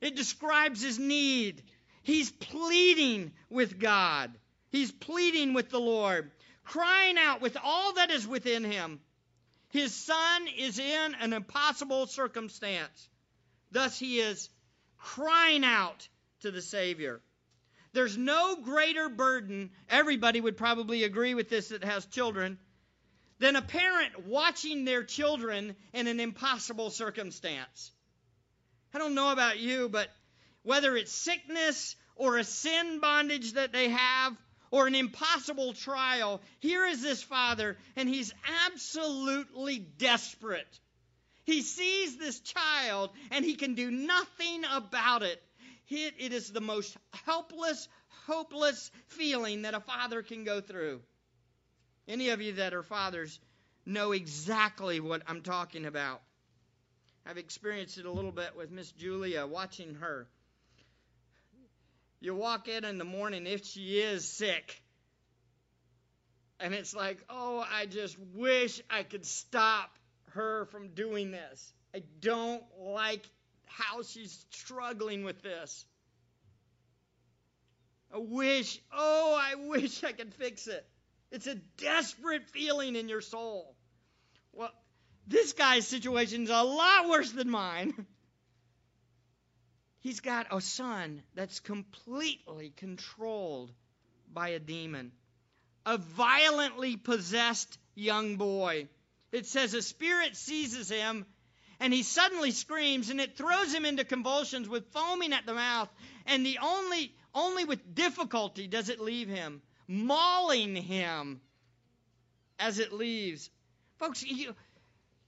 It 0.00 0.16
describes 0.16 0.82
his 0.82 0.98
need. 0.98 1.62
He's 2.02 2.30
pleading 2.30 3.32
with 3.50 3.78
God, 3.78 4.32
he's 4.70 4.90
pleading 4.90 5.52
with 5.52 5.70
the 5.70 5.80
Lord, 5.80 6.30
crying 6.64 7.16
out 7.18 7.40
with 7.40 7.56
all 7.62 7.94
that 7.94 8.10
is 8.10 8.26
within 8.26 8.64
him. 8.64 9.00
His 9.68 9.94
son 9.94 10.48
is 10.58 10.78
in 10.78 11.14
an 11.20 11.32
impossible 11.32 12.06
circumstance. 12.06 13.08
Thus, 13.70 13.98
he 13.98 14.18
is 14.18 14.48
crying 14.98 15.64
out 15.64 16.08
to 16.40 16.50
the 16.50 16.62
Savior. 16.62 17.20
There's 17.92 18.16
no 18.16 18.56
greater 18.56 19.08
burden, 19.08 19.70
everybody 19.88 20.40
would 20.40 20.56
probably 20.56 21.04
agree 21.04 21.34
with 21.34 21.48
this 21.48 21.68
that 21.68 21.84
has 21.84 22.06
children, 22.06 22.58
than 23.38 23.56
a 23.56 23.62
parent 23.62 24.26
watching 24.26 24.84
their 24.84 25.02
children 25.02 25.74
in 25.92 26.06
an 26.06 26.20
impossible 26.20 26.90
circumstance. 26.90 27.90
I 28.94 28.98
don't 28.98 29.14
know 29.14 29.32
about 29.32 29.58
you, 29.58 29.88
but 29.88 30.08
whether 30.62 30.96
it's 30.96 31.12
sickness 31.12 31.96
or 32.16 32.36
a 32.36 32.44
sin 32.44 33.00
bondage 33.00 33.54
that 33.54 33.72
they 33.72 33.88
have 33.88 34.36
or 34.70 34.86
an 34.86 34.94
impossible 34.94 35.72
trial, 35.72 36.40
here 36.60 36.86
is 36.86 37.02
this 37.02 37.22
father, 37.22 37.76
and 37.96 38.08
he's 38.08 38.32
absolutely 38.66 39.78
desperate. 39.78 40.78
He 41.44 41.62
sees 41.62 42.16
this 42.18 42.40
child 42.40 43.10
and 43.30 43.44
he 43.44 43.54
can 43.54 43.74
do 43.74 43.90
nothing 43.90 44.64
about 44.70 45.22
it. 45.22 45.42
It 45.90 46.32
is 46.32 46.52
the 46.52 46.60
most 46.60 46.96
helpless, 47.26 47.88
hopeless 48.26 48.90
feeling 49.08 49.62
that 49.62 49.74
a 49.74 49.80
father 49.80 50.22
can 50.22 50.44
go 50.44 50.60
through. 50.60 51.00
Any 52.06 52.28
of 52.30 52.40
you 52.40 52.54
that 52.54 52.74
are 52.74 52.82
fathers 52.82 53.40
know 53.84 54.12
exactly 54.12 55.00
what 55.00 55.22
I'm 55.26 55.42
talking 55.42 55.86
about. 55.86 56.22
I've 57.26 57.38
experienced 57.38 57.98
it 57.98 58.06
a 58.06 58.10
little 58.10 58.32
bit 58.32 58.56
with 58.56 58.70
Miss 58.70 58.90
Julia, 58.92 59.46
watching 59.46 59.96
her. 59.96 60.28
You 62.20 62.34
walk 62.34 62.68
in 62.68 62.84
in 62.84 62.98
the 62.98 63.04
morning 63.04 63.46
if 63.46 63.66
she 63.66 63.98
is 63.98 64.28
sick, 64.28 64.82
and 66.60 66.74
it's 66.74 66.94
like, 66.94 67.18
oh, 67.28 67.64
I 67.68 67.86
just 67.86 68.16
wish 68.34 68.80
I 68.90 69.02
could 69.02 69.24
stop 69.24 69.90
her 70.32 70.66
from 70.66 70.88
doing 70.88 71.30
this. 71.30 71.72
I 71.94 72.02
don't 72.20 72.62
like 72.78 73.26
how 73.70 74.02
she's 74.02 74.44
struggling 74.50 75.24
with 75.24 75.42
this. 75.42 75.84
I 78.12 78.18
wish, 78.18 78.80
oh, 78.92 79.38
I 79.40 79.54
wish 79.54 80.02
I 80.02 80.12
could 80.12 80.34
fix 80.34 80.66
it. 80.66 80.86
It's 81.30 81.46
a 81.46 81.54
desperate 81.78 82.48
feeling 82.50 82.96
in 82.96 83.08
your 83.08 83.20
soul. 83.20 83.76
Well, 84.52 84.72
this 85.26 85.52
guy's 85.52 85.86
situation 85.86 86.42
is 86.42 86.50
a 86.50 86.62
lot 86.62 87.08
worse 87.08 87.30
than 87.30 87.48
mine. 87.48 88.06
He's 90.00 90.20
got 90.20 90.48
a 90.50 90.60
son 90.60 91.22
that's 91.34 91.60
completely 91.60 92.72
controlled 92.76 93.70
by 94.32 94.48
a 94.50 94.58
demon, 94.58 95.12
a 95.86 95.98
violently 95.98 96.96
possessed 96.96 97.78
young 97.94 98.36
boy. 98.36 98.88
It 99.30 99.46
says 99.46 99.74
a 99.74 99.82
spirit 99.82 100.36
seizes 100.36 100.90
him 100.90 101.26
and 101.80 101.92
he 101.92 102.02
suddenly 102.02 102.50
screams 102.50 103.10
and 103.10 103.20
it 103.20 103.36
throws 103.36 103.74
him 103.74 103.84
into 103.84 104.04
convulsions 104.04 104.68
with 104.68 104.92
foaming 104.92 105.32
at 105.32 105.46
the 105.46 105.54
mouth 105.54 105.88
and 106.26 106.44
the 106.44 106.58
only 106.62 107.12
only 107.34 107.64
with 107.64 107.94
difficulty 107.94 108.66
does 108.66 108.88
it 108.88 109.00
leave 109.00 109.28
him 109.28 109.62
mauling 109.88 110.76
him 110.76 111.40
as 112.58 112.78
it 112.78 112.92
leaves 112.92 113.50
folks 113.98 114.22
you, 114.22 114.54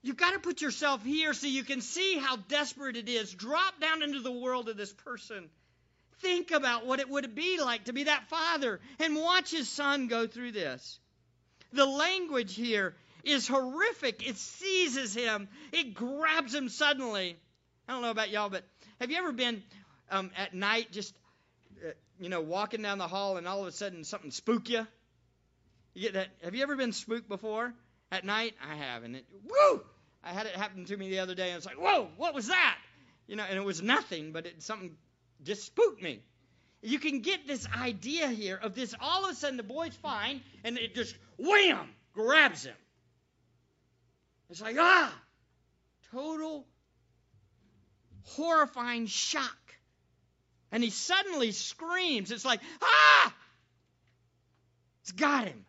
You've 0.03 0.17
got 0.17 0.33
to 0.33 0.41
put 0.41 0.61
yourself 0.61 1.05
here 1.05 1.33
so 1.33 1.47
you 1.47 1.63
can 1.63 1.81
see 1.81 2.19
how 2.19 2.37
desperate 2.37 2.97
it 2.97 3.09
is. 3.09 3.33
Drop 3.33 3.81
down 3.81 4.03
into 4.03 4.19
the 4.19 4.33
world 4.33 4.69
of 4.69 4.77
this 4.77 4.93
person. 4.93 5.49
Think 6.19 6.51
about 6.51 6.87
what 6.87 6.99
it 6.99 7.09
would 7.09 7.35
be 7.37 7.61
like 7.61 7.85
to 7.85 7.93
be 7.93 8.05
that 8.05 8.29
father 8.29 8.81
and 8.99 9.15
watch 9.15 9.53
his 9.53 9.69
son 9.69 10.09
go 10.09 10.27
through 10.27 10.53
this. 10.53 10.99
The 11.73 11.87
language 11.87 12.57
here 12.57 12.97
is 13.25 13.49
horrific. 13.49 14.27
It 14.27 14.37
seizes 14.37 15.15
him, 15.15 15.49
it 15.73 15.95
grabs 15.95 16.55
him 16.55 16.69
suddenly. 16.69 17.37
I 17.89 17.93
don't 17.93 18.03
know 18.03 18.11
about 18.11 18.31
y'all, 18.31 18.51
but 18.51 18.65
have 19.01 19.11
you 19.11 19.17
ever 19.17 19.33
been 19.33 19.63
um, 20.11 20.31
at 20.37 20.55
night 20.55 20.93
just, 20.93 21.15
uh, 21.85 21.91
you 22.21 22.29
know, 22.29 22.41
walking 22.41 22.83
down 22.83 22.99
the 22.99 23.09
hall 23.09 23.37
and 23.37 23.49
all 23.49 23.61
of 23.63 23.67
a 23.67 23.73
sudden 23.73 24.05
something 24.05 24.31
spook 24.31 24.69
you? 24.69 24.87
You 25.95 26.03
get 26.03 26.15
that? 26.15 26.29
Have 26.43 26.55
you 26.55 26.63
ever 26.63 26.77
been 26.77 26.93
spooked 26.93 27.29
before? 27.29 27.75
At 28.11 28.25
night, 28.25 28.55
I 28.63 28.75
have, 28.77 29.05
and 29.05 29.17
it, 29.17 29.25
woo! 29.49 29.83
I 30.23 30.33
had 30.33 30.47
it 30.47 30.55
happen 30.55 30.85
to 30.85 30.97
me 30.97 31.09
the 31.09 31.21
other 31.21 31.35
day, 31.35 31.49
and 31.49 31.57
it's 31.57 31.67
like, 31.67 31.81
whoa, 31.81 32.09
what 32.19 32.35
was 32.35 32.49
that? 32.49 32.79
You 33.27 33.37
know, 33.37 33.45
and 33.49 33.59
it 33.59 33.65
was 33.65 33.83
nothing, 33.83 34.33
but 34.33 34.47
it 34.47 34.63
something 34.63 34.95
just 35.43 35.65
spooked 35.65 36.03
me. 36.03 36.21
You 36.83 36.99
can 36.99 37.21
get 37.21 37.47
this 37.47 37.67
idea 37.75 38.29
here 38.29 38.59
of 38.61 38.75
this. 38.75 38.95
All 39.01 39.25
of 39.25 39.31
a 39.31 39.35
sudden, 39.35 39.57
the 39.57 39.63
boy's 39.63 39.95
fine, 39.95 40.43
and 40.63 40.77
it 40.79 40.95
just 40.95 41.17
wham 41.39 41.89
grabs 42.13 42.65
him. 42.65 42.75
It's 44.53 44.61
like 44.61 44.77
ah, 44.79 45.11
total 46.11 46.67
horrifying 48.25 49.07
shock, 49.07 49.57
and 50.71 50.85
he 50.85 50.91
suddenly 50.91 51.53
screams. 51.53 52.31
It's 52.31 52.45
like 52.45 52.61
ah, 52.83 53.35
it's 55.01 55.13
got 55.13 55.47
him 55.47 55.65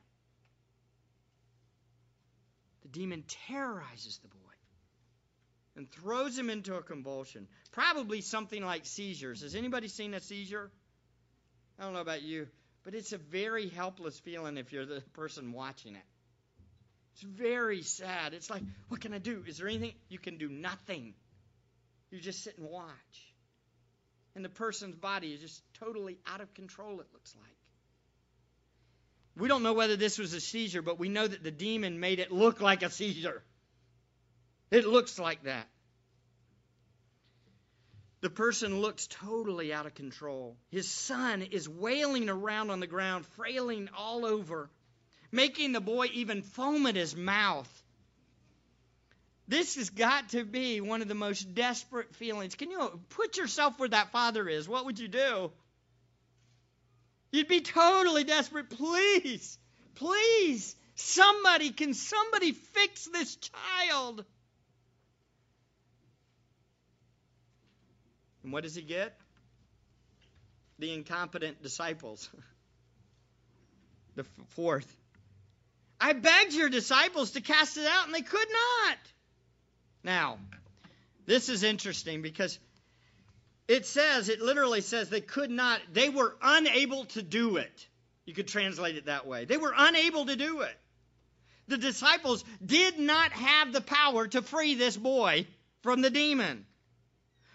The 2.81 2.89
demon 2.89 3.23
terrorizes 3.47 4.17
the 4.17 4.27
boy 4.27 4.37
and 5.77 5.89
throws 5.89 6.37
him 6.37 6.49
into 6.49 6.75
a 6.75 6.83
convulsion. 6.83 7.47
Probably 7.71 8.19
something 8.19 8.65
like 8.65 8.85
seizures. 8.85 9.43
Has 9.43 9.55
anybody 9.55 9.87
seen 9.87 10.13
a 10.13 10.19
seizure? 10.19 10.69
I 11.79 11.85
don't 11.85 11.93
know 11.93 12.01
about 12.01 12.21
you, 12.21 12.49
but 12.83 12.95
it's 12.95 13.13
a 13.13 13.17
very 13.17 13.69
helpless 13.69 14.19
feeling 14.19 14.57
if 14.57 14.73
you're 14.73 14.85
the 14.85 14.99
person 15.13 15.53
watching 15.53 15.95
it. 15.95 16.03
It's 17.13 17.21
very 17.21 17.83
sad. 17.83 18.33
It's 18.33 18.49
like, 18.49 18.63
what 18.87 19.01
can 19.01 19.13
I 19.13 19.19
do? 19.19 19.43
Is 19.47 19.57
there 19.57 19.67
anything? 19.67 19.93
You 20.09 20.19
can 20.19 20.37
do 20.37 20.49
nothing. 20.49 21.13
You 22.11 22.19
just 22.19 22.43
sit 22.43 22.57
and 22.57 22.67
watch. 22.67 23.33
And 24.35 24.43
the 24.43 24.49
person's 24.49 24.95
body 24.95 25.27
is 25.33 25.41
just 25.41 25.61
totally 25.75 26.17
out 26.25 26.41
of 26.41 26.53
control, 26.53 26.99
it 26.99 27.07
looks 27.13 27.35
like. 27.39 27.55
We 29.37 29.47
don't 29.47 29.63
know 29.63 29.73
whether 29.73 29.95
this 29.95 30.17
was 30.17 30.33
a 30.33 30.41
seizure, 30.41 30.81
but 30.81 30.99
we 30.99 31.09
know 31.09 31.27
that 31.27 31.43
the 31.43 31.51
demon 31.51 31.99
made 31.99 32.19
it 32.19 32.31
look 32.31 32.61
like 32.61 32.83
a 32.83 32.89
seizure. 32.89 33.43
It 34.71 34.85
looks 34.85 35.19
like 35.19 35.43
that. 35.43 35.67
The 38.21 38.29
person 38.29 38.79
looks 38.79 39.07
totally 39.07 39.73
out 39.73 39.85
of 39.85 39.95
control. 39.95 40.55
His 40.71 40.89
son 40.89 41.41
is 41.41 41.67
wailing 41.67 42.29
around 42.29 42.69
on 42.69 42.79
the 42.79 42.87
ground, 42.87 43.25
frailing 43.35 43.89
all 43.97 44.25
over, 44.25 44.69
making 45.33 45.71
the 45.71 45.81
boy 45.81 46.07
even 46.13 46.43
foam 46.43 46.85
at 46.85 46.95
his 46.95 47.15
mouth. 47.15 47.83
This 49.47 49.75
has 49.75 49.89
got 49.89 50.29
to 50.29 50.45
be 50.45 50.79
one 50.79 51.01
of 51.01 51.07
the 51.07 51.15
most 51.15 51.53
desperate 51.55 52.15
feelings. 52.15 52.55
Can 52.55 52.71
you 52.71 53.01
put 53.09 53.35
yourself 53.35 53.77
where 53.77 53.89
that 53.89 54.11
father 54.11 54.47
is? 54.47 54.69
What 54.69 54.85
would 54.85 54.99
you 54.99 55.07
do? 55.09 55.51
You'd 57.31 57.47
be 57.47 57.61
totally 57.61 58.23
desperate. 58.23 58.69
Please, 58.69 59.57
please, 59.95 60.75
somebody, 60.95 61.71
can 61.71 61.95
somebody 61.95 62.51
fix 62.51 63.05
this 63.05 63.35
child? 63.35 64.23
And 68.43 68.53
what 68.53 68.63
does 68.63 68.75
he 68.75 68.83
get? 68.83 69.17
The 70.77 70.93
incompetent 70.93 71.63
disciples. 71.63 72.29
the 74.15 74.25
fourth. 74.49 74.95
I 76.03 76.11
begged 76.11 76.51
your 76.51 76.67
disciples 76.67 77.31
to 77.31 77.41
cast 77.41 77.77
it 77.77 77.85
out, 77.85 78.07
and 78.07 78.13
they 78.13 78.21
could 78.21 78.47
not. 78.49 78.97
Now, 80.03 80.37
this 81.25 81.47
is 81.47 81.63
interesting 81.63 82.21
because 82.21 82.59
it 83.69 83.85
says, 83.85 84.27
it 84.27 84.41
literally 84.41 84.81
says 84.81 85.07
they 85.07 85.21
could 85.21 85.49
not, 85.49 85.79
they 85.93 86.09
were 86.09 86.35
unable 86.41 87.05
to 87.05 87.21
do 87.21 87.55
it. 87.55 87.87
You 88.25 88.33
could 88.33 88.49
translate 88.49 88.97
it 88.97 89.05
that 89.05 89.25
way. 89.25 89.45
They 89.45 89.55
were 89.55 89.73
unable 89.75 90.25
to 90.25 90.35
do 90.35 90.59
it. 90.59 90.77
The 91.69 91.77
disciples 91.77 92.43
did 92.63 92.99
not 92.99 93.31
have 93.31 93.71
the 93.71 93.79
power 93.79 94.27
to 94.27 94.41
free 94.41 94.75
this 94.75 94.97
boy 94.97 95.47
from 95.83 96.01
the 96.01 96.09
demon 96.09 96.65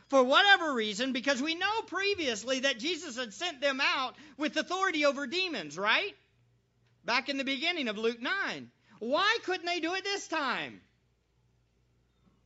for 0.09 0.25
whatever 0.25 0.73
reason, 0.73 1.13
because 1.13 1.43
we 1.43 1.55
know 1.55 1.83
previously 1.87 2.61
that 2.61 2.79
Jesus 2.79 3.19
had 3.19 3.35
sent 3.35 3.61
them 3.61 3.79
out 3.83 4.15
with 4.39 4.57
authority 4.57 5.05
over 5.05 5.27
demons, 5.27 5.77
right? 5.77 6.15
Back 7.09 7.31
in 7.31 7.39
the 7.39 7.45
beginning 7.45 7.89
of 7.89 7.97
Luke 7.97 8.21
9. 8.21 8.71
Why 8.99 9.39
couldn't 9.47 9.65
they 9.65 9.81
do 9.81 9.95
it 9.95 10.05
this 10.05 10.29
time? 10.29 10.83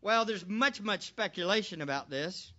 Well, 0.00 0.24
there's 0.24 0.46
much, 0.46 0.80
much 0.80 1.08
speculation 1.08 1.82
about 1.82 2.08
this. 2.08 2.52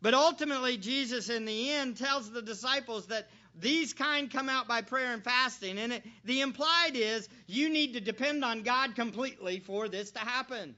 But 0.00 0.14
ultimately, 0.14 0.78
Jesus 0.78 1.28
in 1.28 1.44
the 1.44 1.72
end 1.72 1.98
tells 1.98 2.30
the 2.30 2.40
disciples 2.40 3.08
that 3.08 3.28
these 3.54 3.92
kind 3.92 4.30
come 4.30 4.48
out 4.48 4.66
by 4.66 4.80
prayer 4.80 5.12
and 5.12 5.22
fasting. 5.22 5.76
And 5.76 5.92
it, 5.92 6.06
the 6.24 6.40
implied 6.40 6.92
is 6.94 7.28
you 7.46 7.68
need 7.68 7.92
to 7.92 8.00
depend 8.00 8.42
on 8.42 8.62
God 8.62 8.94
completely 8.94 9.60
for 9.60 9.90
this 9.90 10.12
to 10.12 10.20
happen. 10.20 10.74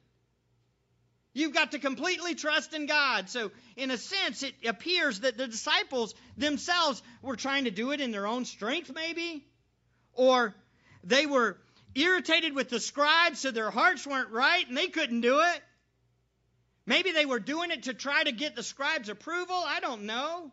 You've 1.34 1.54
got 1.54 1.70
to 1.70 1.78
completely 1.78 2.34
trust 2.34 2.74
in 2.74 2.86
God. 2.86 3.28
So, 3.28 3.52
in 3.76 3.92
a 3.92 3.96
sense, 3.96 4.42
it 4.42 4.54
appears 4.66 5.20
that 5.20 5.38
the 5.38 5.46
disciples 5.46 6.16
themselves 6.36 7.00
were 7.22 7.36
trying 7.36 7.66
to 7.66 7.70
do 7.70 7.92
it 7.92 8.00
in 8.00 8.10
their 8.10 8.26
own 8.26 8.44
strength, 8.44 8.90
maybe. 8.92 9.44
Or 10.18 10.52
they 11.04 11.26
were 11.26 11.56
irritated 11.94 12.52
with 12.52 12.68
the 12.68 12.80
scribes, 12.80 13.38
so 13.38 13.52
their 13.52 13.70
hearts 13.70 14.04
weren't 14.04 14.30
right 14.30 14.66
and 14.66 14.76
they 14.76 14.88
couldn't 14.88 15.20
do 15.20 15.38
it. 15.38 15.62
Maybe 16.86 17.12
they 17.12 17.24
were 17.24 17.38
doing 17.38 17.70
it 17.70 17.84
to 17.84 17.94
try 17.94 18.24
to 18.24 18.32
get 18.32 18.56
the 18.56 18.64
scribes' 18.64 19.08
approval. 19.08 19.54
I 19.54 19.78
don't 19.78 20.04
know. 20.04 20.50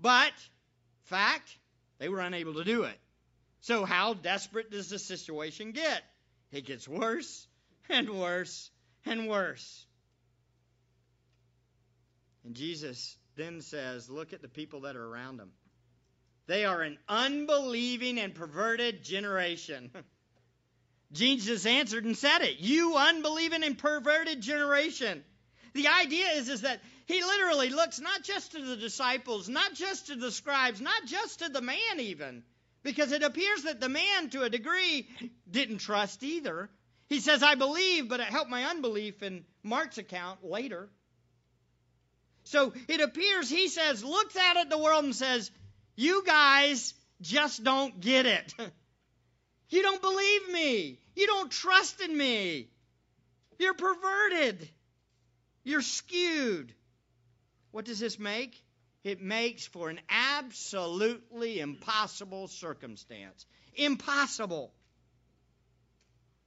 But, 0.00 0.32
fact, 1.04 1.56
they 1.98 2.08
were 2.08 2.18
unable 2.18 2.54
to 2.54 2.64
do 2.64 2.82
it. 2.82 2.98
So, 3.60 3.84
how 3.84 4.14
desperate 4.14 4.72
does 4.72 4.90
the 4.90 4.98
situation 4.98 5.70
get? 5.70 6.02
It 6.50 6.66
gets 6.66 6.88
worse 6.88 7.46
and 7.88 8.10
worse 8.10 8.70
and 9.06 9.28
worse. 9.28 9.86
And 12.44 12.56
Jesus 12.56 13.16
then 13.36 13.60
says, 13.60 14.10
Look 14.10 14.32
at 14.32 14.42
the 14.42 14.48
people 14.48 14.80
that 14.80 14.96
are 14.96 15.06
around 15.06 15.38
him. 15.38 15.52
They 16.46 16.64
are 16.64 16.82
an 16.82 16.98
unbelieving 17.08 18.18
and 18.18 18.34
perverted 18.34 19.04
generation. 19.04 19.90
Jesus 21.12 21.66
answered 21.66 22.04
and 22.04 22.16
said 22.16 22.40
it. 22.40 22.58
You 22.58 22.96
unbelieving 22.96 23.62
and 23.62 23.78
perverted 23.78 24.40
generation. 24.40 25.22
The 25.74 25.88
idea 25.88 26.26
is, 26.32 26.48
is 26.48 26.62
that 26.62 26.80
he 27.06 27.22
literally 27.22 27.70
looks 27.70 28.00
not 28.00 28.22
just 28.22 28.52
to 28.52 28.62
the 28.62 28.76
disciples, 28.76 29.48
not 29.48 29.74
just 29.74 30.08
to 30.08 30.16
the 30.16 30.30
scribes, 30.30 30.80
not 30.80 31.04
just 31.06 31.40
to 31.40 31.48
the 31.48 31.60
man, 31.60 31.98
even, 31.98 32.42
because 32.82 33.12
it 33.12 33.22
appears 33.22 33.64
that 33.64 33.80
the 33.80 33.88
man, 33.88 34.30
to 34.30 34.42
a 34.42 34.50
degree, 34.50 35.08
didn't 35.50 35.78
trust 35.78 36.22
either. 36.22 36.70
He 37.08 37.20
says, 37.20 37.42
I 37.42 37.54
believe, 37.54 38.08
but 38.08 38.20
it 38.20 38.26
helped 38.26 38.50
my 38.50 38.64
unbelief 38.64 39.22
in 39.22 39.44
Mark's 39.62 39.98
account 39.98 40.44
later. 40.44 40.88
So 42.44 42.72
it 42.88 43.00
appears 43.00 43.48
he 43.48 43.68
says, 43.68 44.02
looks 44.02 44.36
out 44.36 44.56
at 44.56 44.70
the 44.70 44.78
world 44.78 45.04
and 45.04 45.14
says, 45.14 45.50
You 45.96 46.22
guys 46.24 46.94
just 47.20 47.62
don't 47.62 48.00
get 48.00 48.26
it. 48.26 48.54
you 49.68 49.82
don't 49.82 50.00
believe 50.00 50.52
me. 50.52 50.98
You 51.14 51.26
don't 51.26 51.50
trust 51.50 52.00
in 52.00 52.16
me. 52.16 52.68
You're 53.58 53.74
perverted. 53.74 54.68
You're 55.64 55.82
skewed. 55.82 56.74
What 57.70 57.84
does 57.84 58.00
this 58.00 58.18
make? 58.18 58.60
It 59.04 59.20
makes 59.20 59.66
for 59.66 59.90
an 59.90 60.00
absolutely 60.08 61.60
impossible 61.60 62.48
circumstance. 62.48 63.46
Impossible. 63.74 64.72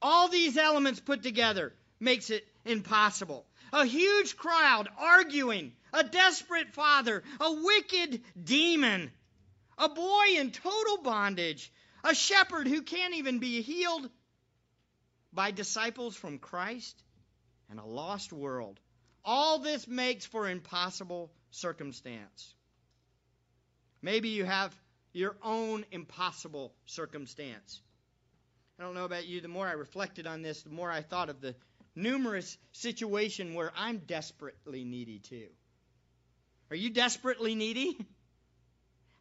All 0.00 0.28
these 0.28 0.56
elements 0.56 1.00
put 1.00 1.22
together 1.22 1.72
makes 2.00 2.30
it 2.30 2.46
impossible. 2.64 3.46
A 3.72 3.84
huge 3.84 4.36
crowd 4.36 4.88
arguing, 4.98 5.72
a 5.92 6.04
desperate 6.04 6.72
father, 6.72 7.22
a 7.40 7.52
wicked 7.52 8.22
demon, 8.42 9.10
a 9.78 9.88
boy 9.88 10.24
in 10.38 10.50
total 10.50 10.98
bondage, 11.02 11.72
a 12.04 12.14
shepherd 12.14 12.66
who 12.66 12.82
can't 12.82 13.14
even 13.14 13.38
be 13.38 13.62
healed 13.62 14.08
by 15.32 15.50
disciples 15.50 16.16
from 16.16 16.38
Christ, 16.38 17.02
and 17.68 17.78
a 17.78 17.84
lost 17.84 18.32
world. 18.32 18.80
All 19.24 19.58
this 19.58 19.86
makes 19.86 20.24
for 20.24 20.48
impossible 20.48 21.32
circumstance. 21.50 22.54
Maybe 24.00 24.30
you 24.30 24.44
have 24.44 24.74
your 25.12 25.36
own 25.42 25.84
impossible 25.90 26.72
circumstance. 26.86 27.80
I 28.78 28.82
don't 28.82 28.94
know 28.94 29.04
about 29.04 29.26
you, 29.26 29.40
the 29.40 29.48
more 29.48 29.66
I 29.66 29.72
reflected 29.72 30.26
on 30.26 30.42
this, 30.42 30.62
the 30.62 30.70
more 30.70 30.90
I 30.90 31.00
thought 31.00 31.28
of 31.28 31.40
the 31.40 31.54
numerous 31.94 32.56
situation 32.72 33.54
where 33.54 33.72
I'm 33.76 33.98
desperately 33.98 34.84
needy 34.84 35.18
too. 35.18 35.48
Are 36.70 36.76
you 36.76 36.90
desperately 36.90 37.54
needy? 37.54 37.98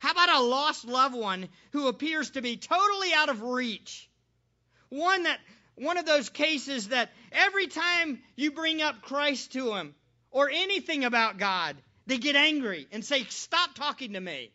How 0.05 0.11
about 0.11 0.29
a 0.29 0.39
lost 0.39 0.85
loved 0.85 1.15
one 1.15 1.49
who 1.71 1.87
appears 1.87 2.29
to 2.29 2.43
be 2.43 2.57
totally 2.57 3.11
out 3.11 3.29
of 3.29 3.41
reach? 3.41 4.07
One 4.89 5.23
that 5.23 5.39
one 5.73 5.97
of 5.97 6.05
those 6.05 6.29
cases 6.29 6.89
that 6.89 7.11
every 7.31 7.65
time 7.65 8.21
you 8.35 8.51
bring 8.51 8.83
up 8.83 9.01
Christ 9.01 9.53
to 9.53 9.63
them 9.71 9.95
or 10.29 10.47
anything 10.47 11.05
about 11.05 11.39
God, 11.39 11.75
they 12.05 12.19
get 12.19 12.35
angry 12.35 12.87
and 12.91 13.03
say, 13.03 13.23
"Stop 13.29 13.73
talking 13.73 14.13
to 14.13 14.19
me. 14.19 14.51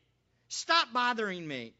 Stop 0.46 0.92
bothering 0.92 1.48
me." 1.48 1.74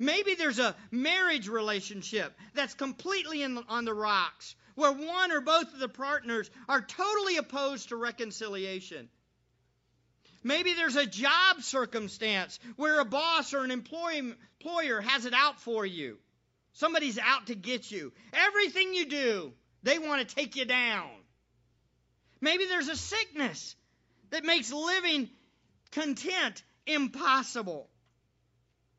Maybe 0.00 0.34
there's 0.34 0.58
a 0.58 0.74
marriage 0.90 1.46
relationship 1.46 2.36
that's 2.54 2.74
completely 2.74 3.46
the, 3.46 3.64
on 3.68 3.84
the 3.84 3.94
rocks, 3.94 4.56
where 4.74 4.90
one 4.90 5.30
or 5.30 5.42
both 5.42 5.72
of 5.72 5.78
the 5.78 5.88
partners 5.88 6.50
are 6.68 6.82
totally 6.82 7.36
opposed 7.36 7.90
to 7.90 7.96
reconciliation. 7.96 9.08
Maybe 10.44 10.74
there's 10.74 10.96
a 10.96 11.06
job 11.06 11.62
circumstance 11.62 12.58
where 12.76 13.00
a 13.00 13.04
boss 13.04 13.54
or 13.54 13.64
an 13.64 13.70
employer 13.70 15.00
has 15.00 15.24
it 15.24 15.34
out 15.34 15.60
for 15.60 15.86
you. 15.86 16.18
Somebody's 16.72 17.18
out 17.18 17.46
to 17.46 17.54
get 17.54 17.90
you. 17.90 18.12
Everything 18.32 18.94
you 18.94 19.06
do, 19.06 19.52
they 19.82 19.98
want 19.98 20.26
to 20.26 20.34
take 20.34 20.56
you 20.56 20.64
down. 20.64 21.10
Maybe 22.40 22.66
there's 22.66 22.88
a 22.88 22.96
sickness 22.96 23.76
that 24.30 24.44
makes 24.44 24.72
living 24.72 25.28
content 25.92 26.62
impossible. 26.86 27.88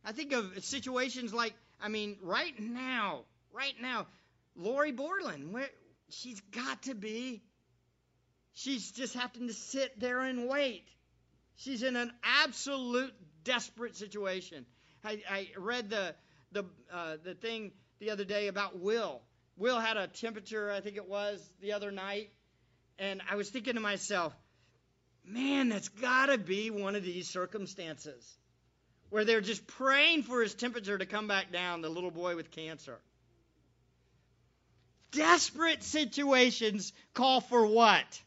I 0.06 0.12
think 0.12 0.32
of 0.32 0.64
situations 0.64 1.34
like, 1.34 1.54
I 1.82 1.90
mean, 1.90 2.18
right 2.22 2.58
now, 2.60 3.22
right 3.52 3.76
now, 3.82 4.08
Lori 4.56 4.92
Borland, 4.92 5.52
where 5.52 5.70
she's 6.10 6.40
got 6.52 6.84
to 6.84 6.94
be. 6.94 7.42
She's 8.54 8.92
just 8.92 9.16
having 9.16 9.48
to 9.48 9.54
sit 9.54 10.00
there 10.00 10.20
and 10.20 10.48
wait. 10.48 10.88
She's 11.56 11.84
in 11.84 11.96
an 11.96 12.12
absolute 12.24 13.14
desperate 13.44 13.96
situation. 13.96 14.66
I, 15.04 15.22
I 15.30 15.48
read 15.58 15.90
the 15.90 16.16
the 16.52 16.66
uh, 16.92 17.18
the 17.24 17.34
thing 17.34 17.72
the 18.00 18.12
other 18.12 18.26
day 18.26 18.48
about 18.48 18.80
Will. 18.80 19.22
Will 19.58 19.80
had 19.80 19.98
a 19.98 20.08
temperature, 20.08 20.72
I 20.72 20.82
think 20.82 20.98
it 20.98 21.08
was 21.08 21.40
the 21.62 21.74
other 21.74 21.92
night, 21.92 22.30
and 22.98 23.22
I 23.30 23.36
was 23.36 23.50
thinking 23.50 23.76
to 23.76 23.80
myself, 23.80 24.34
man, 25.26 25.70
that's 25.70 25.90
got 25.90 26.28
to 26.28 26.38
be 26.38 26.72
one 26.72 26.96
of 26.96 27.04
these 27.04 27.30
circumstances 27.30 28.38
where 29.10 29.26
they're 29.26 29.42
just 29.42 29.68
praying 29.68 30.24
for 30.24 30.42
his 30.42 30.56
temperature 30.56 30.98
to 30.98 31.06
come 31.06 31.28
back 31.28 31.52
down, 31.52 31.82
the 31.82 31.90
little 31.90 32.10
boy 32.12 32.36
with 32.36 32.50
cancer. 32.50 32.98
desperate 35.14 35.84
situations 35.84 36.92
call 37.14 37.42
for 37.42 37.66
what? 37.66 38.22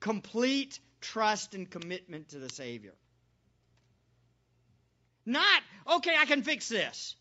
Complete 0.00 0.78
trust 1.04 1.54
and 1.54 1.70
commitment 1.70 2.30
to 2.30 2.38
the 2.38 2.48
Savior. 2.48 2.94
Not, 5.26 5.62
okay, 5.96 6.14
I 6.18 6.26
can 6.26 6.42
fix 6.42 6.68
this. 6.68 7.14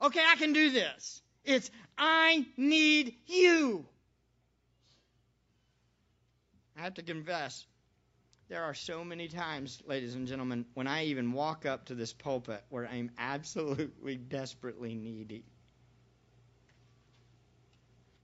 Okay, 0.00 0.22
I 0.26 0.36
can 0.36 0.52
do 0.52 0.70
this. 0.70 1.22
It's, 1.44 1.70
I 1.96 2.46
need 2.56 3.14
you. 3.26 3.84
I 6.76 6.82
have 6.82 6.94
to 6.94 7.02
confess, 7.02 7.66
there 8.48 8.62
are 8.62 8.74
so 8.74 9.04
many 9.04 9.28
times, 9.28 9.82
ladies 9.86 10.14
and 10.14 10.26
gentlemen, 10.26 10.64
when 10.74 10.86
I 10.86 11.06
even 11.06 11.32
walk 11.32 11.66
up 11.66 11.86
to 11.86 11.94
this 11.94 12.12
pulpit 12.12 12.62
where 12.70 12.86
I'm 12.86 13.10
absolutely 13.18 14.16
desperately 14.16 14.94
needy. 14.94 15.44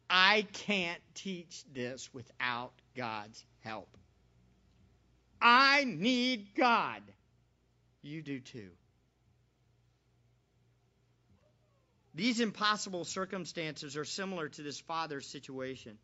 I 0.08 0.46
can't 0.52 1.00
teach 1.14 1.64
this 1.72 2.12
without 2.14 2.72
God's 2.96 3.44
help. 3.60 3.88
I 5.46 5.84
need 5.84 6.54
God. 6.56 7.02
You 8.00 8.22
do 8.22 8.40
too. 8.40 8.70
These 12.14 12.40
impossible 12.40 13.04
circumstances 13.04 13.96
are 13.98 14.06
similar 14.06 14.48
to 14.48 14.62
this 14.62 14.80
father's 14.80 15.26
situation. 15.26 15.98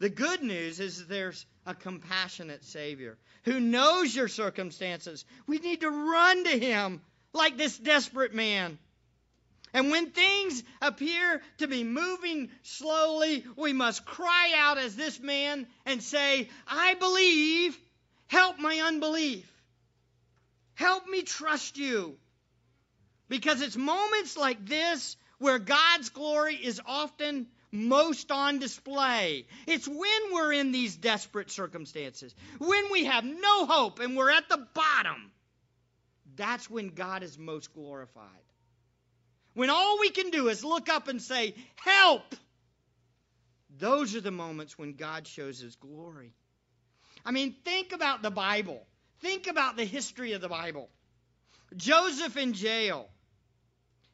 The 0.00 0.10
good 0.10 0.42
news 0.42 0.80
is 0.80 1.06
there's 1.06 1.46
a 1.64 1.74
compassionate 1.74 2.62
Savior 2.64 3.16
who 3.44 3.58
knows 3.58 4.14
your 4.14 4.28
circumstances. 4.28 5.24
We 5.46 5.58
need 5.58 5.80
to 5.80 5.90
run 5.90 6.44
to 6.44 6.58
Him 6.58 7.00
like 7.32 7.56
this 7.56 7.78
desperate 7.78 8.34
man. 8.34 8.78
And 9.72 9.90
when 9.90 10.10
things 10.10 10.62
appear 10.82 11.40
to 11.58 11.66
be 11.68 11.84
moving 11.84 12.50
slowly, 12.62 13.44
we 13.56 13.72
must 13.72 14.04
cry 14.04 14.52
out 14.56 14.78
as 14.78 14.94
this 14.94 15.18
man 15.20 15.66
and 15.86 16.02
say, 16.02 16.48
I 16.66 16.94
believe, 16.94 17.76
help 18.26 18.58
my 18.58 18.80
unbelief. 18.80 19.50
Help 20.74 21.06
me 21.06 21.22
trust 21.22 21.76
you. 21.76 22.16
Because 23.28 23.62
it's 23.62 23.76
moments 23.76 24.36
like 24.36 24.66
this 24.66 25.16
where 25.38 25.58
God's 25.58 26.10
glory 26.10 26.56
is 26.56 26.80
often 26.84 27.46
most 27.72 28.30
on 28.30 28.58
display. 28.58 29.46
It's 29.66 29.88
when 29.88 30.32
we're 30.32 30.52
in 30.52 30.72
these 30.72 30.96
desperate 30.96 31.50
circumstances, 31.50 32.34
when 32.58 32.90
we 32.92 33.04
have 33.04 33.24
no 33.24 33.66
hope 33.66 33.98
and 33.98 34.16
we're 34.16 34.30
at 34.30 34.48
the 34.48 34.64
bottom. 34.74 35.32
That's 36.36 36.68
when 36.68 36.88
God 36.88 37.22
is 37.22 37.38
most 37.38 37.72
glorified. 37.74 38.24
When 39.54 39.70
all 39.70 40.00
we 40.00 40.10
can 40.10 40.30
do 40.30 40.48
is 40.48 40.64
look 40.64 40.88
up 40.88 41.08
and 41.08 41.22
say, 41.22 41.54
Help! 41.76 42.34
Those 43.76 44.14
are 44.14 44.20
the 44.20 44.30
moments 44.30 44.78
when 44.78 44.94
God 44.94 45.26
shows 45.26 45.58
his 45.58 45.76
glory. 45.76 46.32
I 47.24 47.30
mean, 47.30 47.54
think 47.64 47.92
about 47.92 48.22
the 48.22 48.30
Bible. 48.30 48.86
Think 49.20 49.46
about 49.46 49.76
the 49.76 49.84
history 49.84 50.32
of 50.32 50.40
the 50.40 50.48
Bible. 50.48 50.90
Joseph 51.76 52.36
in 52.36 52.52
jail. 52.52 53.08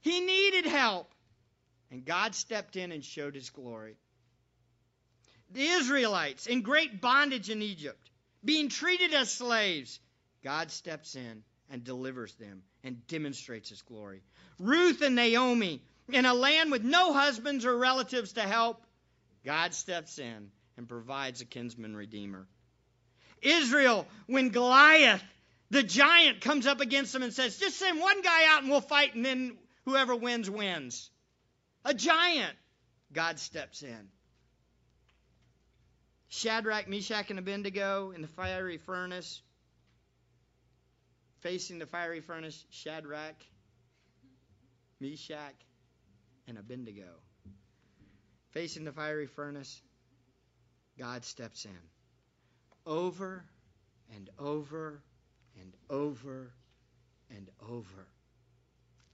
He 0.01 0.21
needed 0.21 0.67
help. 0.67 1.13
And 1.91 2.05
God 2.05 2.35
stepped 2.35 2.77
in 2.77 2.93
and 2.93 3.05
showed 3.05 3.35
his 3.35 3.51
glory. 3.51 3.97
The 5.51 5.67
Israelites 5.67 6.47
in 6.47 6.63
great 6.63 7.01
bondage 7.01 7.51
in 7.51 7.63
Egypt, 7.63 8.11
being 8.45 8.69
treated 8.69 9.13
as 9.13 9.33
slaves, 9.33 9.99
God 10.45 10.71
steps 10.71 11.17
in 11.17 11.43
and 11.69 11.83
delivers 11.83 12.33
them 12.35 12.63
and 12.85 13.05
demonstrates 13.09 13.69
his 13.69 13.83
glory. 13.83 14.23
Ruth 14.61 15.03
and 15.03 15.17
Naomi 15.17 15.83
in 16.13 16.25
a 16.25 16.35
land 16.35 16.71
with 16.71 16.85
no 16.85 17.13
husbands 17.13 17.65
or 17.65 17.77
relatives 17.77 18.35
to 18.35 18.43
help, 18.43 18.85
God 19.45 19.75
steps 19.75 20.19
in 20.19 20.51
and 20.77 20.89
provides 20.89 21.41
a 21.41 21.45
kinsman 21.45 21.97
redeemer. 21.97 22.47
Israel, 23.43 24.07
when 24.27 24.51
Goliath, 24.51 25.23
the 25.71 25.83
giant, 25.83 26.41
comes 26.41 26.67
up 26.67 26.81
against 26.81 27.13
them 27.13 27.23
and 27.23 27.33
says, 27.33 27.59
Just 27.59 27.79
send 27.79 28.01
one 28.01 28.23
guy 28.23 28.47
out 28.49 28.63
and 28.63 28.71
we'll 28.71 28.81
fight, 28.81 29.15
and 29.15 29.25
then 29.25 29.57
whoever 29.85 30.15
wins, 30.15 30.51
wins 30.51 31.11
a 31.85 31.95
giant, 31.95 32.55
God 33.13 33.39
steps 33.39 33.83
in. 33.83 34.09
Shadrach, 36.29 36.89
Meshach, 36.89 37.31
and 37.31 37.39
Abednego 37.39 38.13
in 38.15 38.23
the 38.23 38.29
fiery 38.29 38.79
furnace, 38.79 39.43
facing 41.41 41.79
the 41.79 41.87
fiery 41.87 42.21
furnace, 42.21 42.65
Shadrach, 42.71 43.35
Meshach, 45.01 45.57
and 46.47 46.59
Abednego. 46.59 47.09
Facing 48.51 48.85
the 48.85 48.93
fiery 48.93 49.27
furnace, 49.27 49.81
God 50.99 51.25
steps 51.25 51.65
in. 51.65 52.00
Over 52.87 53.45
and 54.15 54.31
over 54.39 55.03
and 55.61 55.73
over 55.89 56.53
and 57.31 57.49
over. 57.69 58.07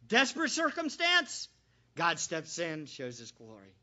Desperate 0.08 0.50
circumstance? 0.50 1.48
God 1.96 2.18
steps 2.18 2.58
in, 2.58 2.86
shows 2.86 3.18
his 3.18 3.32
glory. 3.32 3.74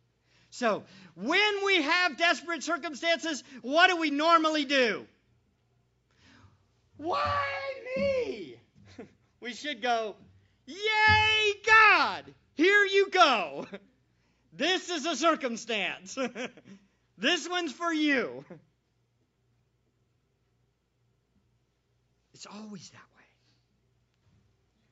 So, 0.52 0.84
when 1.16 1.66
we 1.66 1.82
have 1.82 2.18
desperate 2.18 2.64
circumstances, 2.64 3.44
what 3.62 3.90
do 3.90 3.98
we 3.98 4.12
normally 4.12 4.66
do? 4.66 5.06
Why 6.98 7.44
me? 7.98 8.56
we 9.42 9.54
should 9.54 9.82
go, 9.82 10.16
Yay, 10.68 11.54
God! 11.66 12.24
Here 12.54 12.86
you 12.86 13.10
go. 13.10 13.68
This 14.56 14.90
is 14.92 15.04
a 15.08 15.16
circumstance. 15.16 16.16
this 17.18 17.50
one's 17.50 17.72
for 17.72 17.92
you. 17.92 18.46
It's 22.44 22.54
always 22.54 22.90
that 22.90 22.98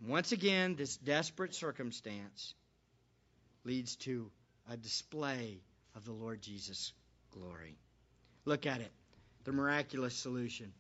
way. 0.06 0.10
Once 0.14 0.32
again, 0.32 0.76
this 0.76 0.96
desperate 0.96 1.54
circumstance 1.54 2.54
leads 3.66 3.98
to 3.98 4.32
a 4.72 4.78
display 4.78 5.60
of 5.94 6.06
the 6.06 6.14
Lord 6.14 6.42
Jesus' 6.42 6.94
glory. 7.32 7.76
Look 8.46 8.66
at 8.66 8.80
it 8.80 8.92
the 9.44 9.52
miraculous 9.52 10.16
solution. 10.16 10.72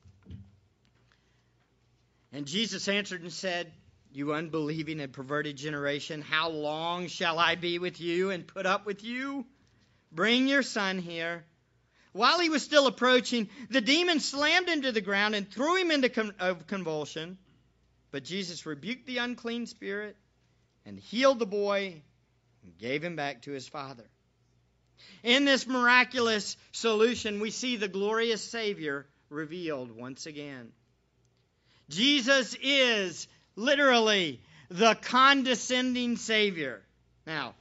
And 2.32 2.46
Jesus 2.46 2.88
answered 2.88 3.22
and 3.22 3.34
said, 3.34 3.70
You 4.14 4.34
unbelieving 4.34 5.02
and 5.02 5.12
perverted 5.12 5.58
generation, 5.58 6.22
how 6.22 6.52
long 6.52 7.08
shall 7.08 7.38
I 7.38 7.56
be 7.56 7.80
with 7.80 8.00
you 8.00 8.30
and 8.30 8.48
put 8.48 8.66
up 8.66 8.86
with 8.86 9.04
you? 9.04 9.46
Bring 10.10 10.48
your 10.48 10.64
son 10.64 11.00
here. 11.00 11.44
While 12.13 12.39
he 12.39 12.50
was 12.50 12.63
still 12.63 12.88
approaching, 12.88 13.50
the 13.69 13.82
demon 13.82 14.19
slammed 14.19 14.67
him 14.67 14.82
to 14.82 14.91
the 14.91 15.02
ground 15.02 15.36
and 15.36 15.50
threw 15.50 15.78
him 15.78 15.91
into 15.91 16.10
con- 16.10 16.36
uh, 16.39 16.56
convulsion. 16.67 17.38
But 18.12 18.26
Jesus 18.26 18.65
rebuked 18.65 19.06
the 19.06 19.19
unclean 19.19 19.65
spirit 19.65 20.17
and 20.86 21.00
healed 21.00 21.39
the 21.39 21.45
boy 21.45 22.02
and 22.63 22.78
gave 22.78 23.04
him 23.04 23.15
back 23.15 23.43
to 23.43 23.52
his 23.52 23.67
father. 23.67 24.04
In 25.24 25.45
this 25.45 25.65
miraculous 25.65 26.58
solution, 26.71 27.39
we 27.39 27.52
see 27.52 27.78
the 27.78 27.88
glorious 27.88 28.43
Savior 28.43 29.06
revealed 29.30 29.91
once 29.91 30.26
again. 30.26 30.71
Jesus 31.89 32.56
is 32.62 33.28
literally 33.56 34.41
the 34.69 34.95
condescending 34.95 36.17
Savior. 36.17 36.82
Now, 37.26 37.54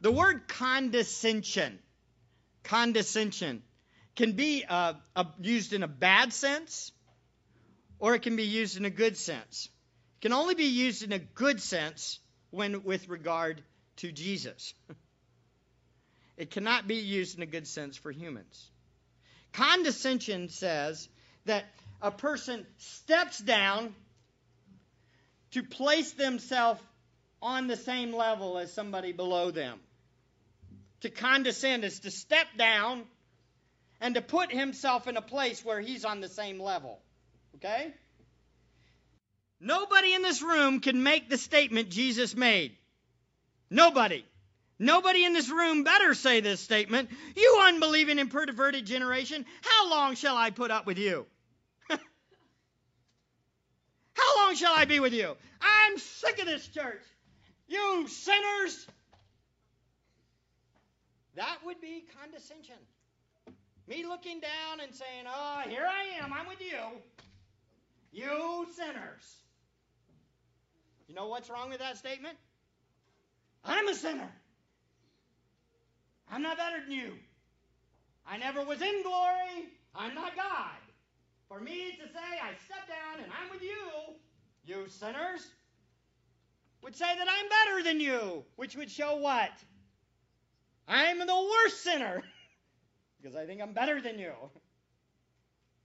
the 0.00 0.12
word 0.12 0.46
condescension, 0.48 1.78
condescension, 2.64 3.62
can 4.16 4.32
be 4.32 4.64
uh, 4.68 4.94
used 5.40 5.72
in 5.72 5.82
a 5.82 5.88
bad 5.88 6.32
sense 6.32 6.92
or 7.98 8.14
it 8.14 8.22
can 8.22 8.36
be 8.36 8.44
used 8.44 8.76
in 8.76 8.84
a 8.84 8.90
good 8.90 9.16
sense. 9.16 9.68
It 10.18 10.22
can 10.22 10.32
only 10.32 10.54
be 10.54 10.64
used 10.64 11.02
in 11.02 11.12
a 11.12 11.18
good 11.18 11.60
sense 11.60 12.18
when 12.50 12.84
with 12.84 13.08
regard 13.08 13.62
to 13.96 14.12
Jesus. 14.12 14.74
It 16.36 16.50
cannot 16.50 16.88
be 16.88 16.96
used 16.96 17.36
in 17.36 17.42
a 17.42 17.46
good 17.46 17.66
sense 17.66 17.96
for 17.96 18.10
humans. 18.10 18.68
Condescension 19.52 20.48
says 20.48 21.08
that 21.44 21.64
a 22.02 22.10
person 22.10 22.66
steps 22.78 23.38
down 23.38 23.94
to 25.52 25.62
place 25.62 26.10
themselves 26.12 26.80
on 27.40 27.68
the 27.68 27.76
same 27.76 28.12
level 28.12 28.58
as 28.58 28.72
somebody 28.72 29.12
below 29.12 29.52
them. 29.52 29.78
To 31.04 31.10
condescend 31.10 31.84
is 31.84 32.00
to 32.00 32.10
step 32.10 32.46
down 32.56 33.04
and 34.00 34.14
to 34.14 34.22
put 34.22 34.50
himself 34.50 35.06
in 35.06 35.18
a 35.18 35.22
place 35.22 35.62
where 35.62 35.78
he's 35.78 36.06
on 36.06 36.22
the 36.22 36.30
same 36.30 36.58
level. 36.58 36.98
Okay? 37.56 37.92
Nobody 39.60 40.14
in 40.14 40.22
this 40.22 40.40
room 40.40 40.80
can 40.80 41.02
make 41.02 41.28
the 41.28 41.36
statement 41.36 41.90
Jesus 41.90 42.34
made. 42.34 42.78
Nobody. 43.68 44.24
Nobody 44.78 45.26
in 45.26 45.34
this 45.34 45.50
room 45.50 45.84
better 45.84 46.14
say 46.14 46.40
this 46.40 46.60
statement. 46.60 47.10
You 47.36 47.60
unbelieving 47.64 48.18
and 48.18 48.30
perverted 48.30 48.86
generation, 48.86 49.44
how 49.60 49.90
long 49.90 50.14
shall 50.14 50.38
I 50.38 50.48
put 50.52 50.70
up 50.70 50.86
with 50.86 50.96
you? 50.96 51.26
how 51.90 51.98
long 54.38 54.54
shall 54.54 54.72
I 54.74 54.86
be 54.86 55.00
with 55.00 55.12
you? 55.12 55.36
I'm 55.60 55.98
sick 55.98 56.38
of 56.38 56.46
this 56.46 56.66
church. 56.68 57.02
You 57.68 58.08
sinners. 58.08 58.86
That 61.36 61.58
would 61.64 61.80
be 61.80 62.04
condescension. 62.20 62.76
Me 63.86 64.04
looking 64.06 64.40
down 64.40 64.80
and 64.82 64.94
saying, 64.94 65.26
Oh, 65.28 65.62
here 65.68 65.86
I 65.86 66.22
am, 66.24 66.32
I'm 66.32 66.46
with 66.46 66.60
you. 66.60 67.00
You 68.12 68.66
sinners. 68.76 69.42
You 71.08 71.14
know 71.14 71.26
what's 71.26 71.50
wrong 71.50 71.68
with 71.70 71.80
that 71.80 71.98
statement? 71.98 72.36
I'm 73.64 73.88
a 73.88 73.94
sinner. 73.94 74.30
I'm 76.30 76.42
not 76.42 76.56
better 76.56 76.80
than 76.80 76.92
you. 76.92 77.12
I 78.26 78.38
never 78.38 78.64
was 78.64 78.80
in 78.80 79.02
glory. 79.02 79.68
I'm 79.94 80.14
not 80.14 80.34
God. 80.34 80.78
For 81.48 81.60
me 81.60 81.92
to 82.00 82.06
say 82.08 82.40
I 82.42 82.52
step 82.64 82.88
down 82.88 83.22
and 83.22 83.32
I'm 83.32 83.50
with 83.50 83.62
you, 83.62 84.14
you 84.64 84.88
sinners, 84.88 85.46
would 86.82 86.96
say 86.96 87.16
that 87.16 87.28
I'm 87.28 87.48
better 87.48 87.82
than 87.82 88.00
you, 88.00 88.44
which 88.56 88.76
would 88.76 88.90
show 88.90 89.16
what? 89.16 89.52
I'm 90.86 91.18
the 91.18 91.48
worst 91.50 91.82
sinner 91.82 92.22
because 93.22 93.36
I 93.36 93.46
think 93.46 93.60
I'm 93.60 93.72
better 93.72 94.00
than 94.00 94.18
you. 94.18 94.32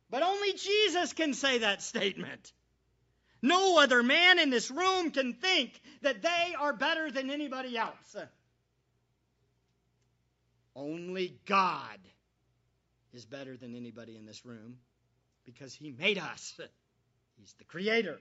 But 0.09 0.23
only 0.23 0.53
Jesus 0.53 1.13
can 1.13 1.33
say 1.33 1.59
that 1.59 1.81
statement. 1.81 2.51
No 3.41 3.79
other 3.79 4.03
man 4.03 4.39
in 4.39 4.49
this 4.49 4.69
room 4.69 5.11
can 5.11 5.33
think 5.33 5.79
that 6.01 6.21
they 6.21 6.55
are 6.59 6.73
better 6.73 7.09
than 7.09 7.29
anybody 7.29 7.77
else. 7.77 8.15
Only 10.75 11.39
God 11.45 11.99
is 13.13 13.25
better 13.25 13.55
than 13.55 13.75
anybody 13.75 14.17
in 14.17 14.25
this 14.25 14.45
room 14.45 14.77
because 15.45 15.73
He 15.73 15.91
made 15.91 16.17
us. 16.17 16.59
He's 17.37 17.53
the 17.57 17.63
Creator. 17.65 18.19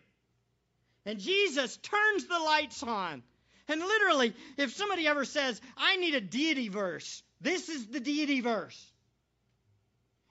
And 1.05 1.19
Jesus 1.19 1.77
turns 1.79 2.27
the 2.27 2.39
lights 2.39 2.83
on. 2.83 3.23
And 3.69 3.81
literally, 3.81 4.35
if 4.57 4.73
somebody 4.73 5.07
ever 5.07 5.25
says, 5.25 5.61
I 5.77 5.97
need 5.97 6.15
a 6.15 6.21
deity 6.21 6.69
verse, 6.69 7.23
this 7.41 7.69
is 7.69 7.87
the 7.87 8.01
deity 8.01 8.41
verse. 8.41 8.93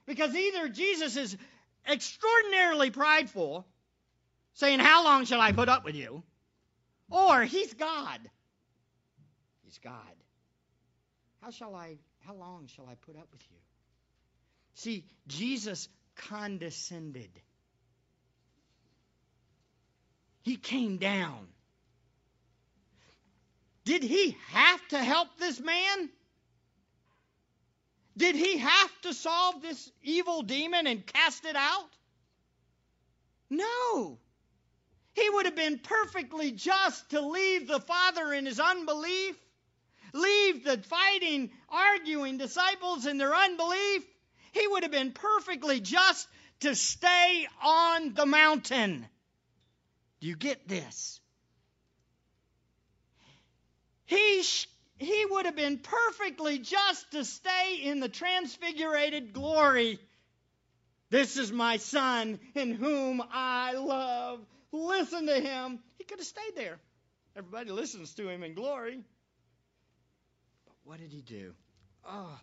Because 0.06 0.34
either 0.34 0.68
Jesus 0.68 1.16
is 1.16 1.36
extraordinarily 1.86 2.90
prideful, 2.90 3.66
saying, 4.54 4.80
How 4.80 5.04
long 5.04 5.24
shall 5.24 5.40
I 5.40 5.52
put 5.52 5.68
up 5.68 5.84
with 5.84 5.94
you? 5.94 6.22
Or 7.10 7.42
he's 7.44 7.72
God. 7.74 8.20
He's 9.64 9.78
God. 9.78 9.94
How 11.42 11.50
shall 11.50 11.74
I 11.74 11.98
how 12.20 12.34
long 12.34 12.66
shall 12.66 12.86
I 12.86 12.94
put 12.94 13.16
up 13.16 13.28
with 13.32 13.40
you? 13.50 13.56
See, 14.74 15.04
Jesus 15.26 15.88
condescended. 16.16 17.30
He 20.42 20.56
came 20.56 20.98
down. 20.98 21.48
Did 23.88 24.02
he 24.02 24.36
have 24.48 24.86
to 24.88 24.98
help 24.98 25.28
this 25.38 25.58
man? 25.60 26.10
Did 28.18 28.36
he 28.36 28.58
have 28.58 29.00
to 29.00 29.14
solve 29.14 29.62
this 29.62 29.90
evil 30.02 30.42
demon 30.42 30.86
and 30.86 31.06
cast 31.06 31.46
it 31.46 31.56
out? 31.56 31.88
No. 33.48 34.18
He 35.14 35.30
would 35.30 35.46
have 35.46 35.56
been 35.56 35.78
perfectly 35.78 36.50
just 36.50 37.08
to 37.12 37.22
leave 37.22 37.66
the 37.66 37.80
Father 37.80 38.30
in 38.34 38.44
his 38.44 38.60
unbelief, 38.60 39.36
leave 40.12 40.64
the 40.64 40.76
fighting, 40.82 41.50
arguing 41.70 42.36
disciples 42.36 43.06
in 43.06 43.16
their 43.16 43.34
unbelief. 43.34 44.04
He 44.52 44.66
would 44.66 44.82
have 44.82 44.92
been 44.92 45.12
perfectly 45.12 45.80
just 45.80 46.28
to 46.60 46.74
stay 46.74 47.48
on 47.62 48.12
the 48.12 48.26
mountain. 48.26 49.06
Do 50.20 50.26
you 50.26 50.36
get 50.36 50.68
this? 50.68 51.22
He, 54.08 54.42
he 54.98 55.26
would 55.26 55.44
have 55.44 55.54
been 55.54 55.78
perfectly 55.78 56.58
just 56.58 57.10
to 57.12 57.26
stay 57.26 57.80
in 57.82 58.00
the 58.00 58.08
transfigurated 58.08 59.34
glory. 59.34 59.98
This 61.10 61.36
is 61.36 61.52
my 61.52 61.76
son 61.76 62.40
in 62.54 62.72
whom 62.72 63.22
I 63.30 63.74
love. 63.74 64.40
Listen 64.72 65.26
to 65.26 65.38
him. 65.38 65.78
He 65.98 66.04
could 66.04 66.20
have 66.20 66.26
stayed 66.26 66.56
there. 66.56 66.78
Everybody 67.36 67.70
listens 67.70 68.14
to 68.14 68.26
him 68.30 68.42
in 68.42 68.54
glory. 68.54 68.98
But 70.64 70.76
what 70.84 70.98
did 70.98 71.12
he 71.12 71.20
do? 71.20 71.52
Oh, 72.06 72.40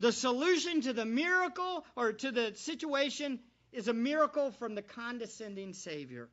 the 0.00 0.12
solution 0.12 0.80
to 0.82 0.94
the 0.94 1.04
miracle 1.04 1.84
or 1.94 2.14
to 2.14 2.32
the 2.32 2.54
situation 2.56 3.38
is 3.70 3.88
a 3.88 3.92
miracle 3.92 4.50
from 4.52 4.74
the 4.74 4.82
condescending 4.82 5.74
Savior. 5.74 6.30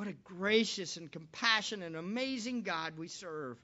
What 0.00 0.08
a 0.08 0.12
gracious 0.12 0.96
and 0.96 1.12
compassionate 1.12 1.88
and 1.88 1.96
amazing 1.96 2.62
God 2.62 2.96
we 2.96 3.06
serve. 3.06 3.58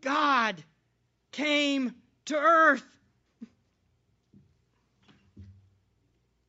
God 0.00 0.62
came 1.32 1.92
to 2.26 2.36
earth. 2.36 2.86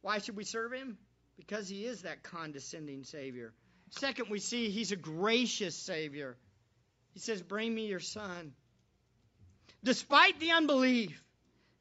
Why 0.04 0.20
should 0.20 0.36
we 0.36 0.44
serve 0.44 0.72
him? 0.72 1.00
Because 1.36 1.68
he 1.68 1.84
is 1.84 2.04
that 2.04 2.22
condescending 2.22 3.06
Savior. 3.06 3.56
Second, 3.90 4.30
we 4.30 4.38
see 4.38 4.70
he's 4.70 4.92
a 4.92 4.98
gracious 4.98 5.76
Savior. 5.76 6.38
He 7.16 7.22
says, 7.22 7.42
Bring 7.42 7.74
me 7.74 7.88
your 7.88 8.00
son. 8.00 8.54
Despite 9.84 10.40
the 10.40 10.52
unbelief 10.52 11.24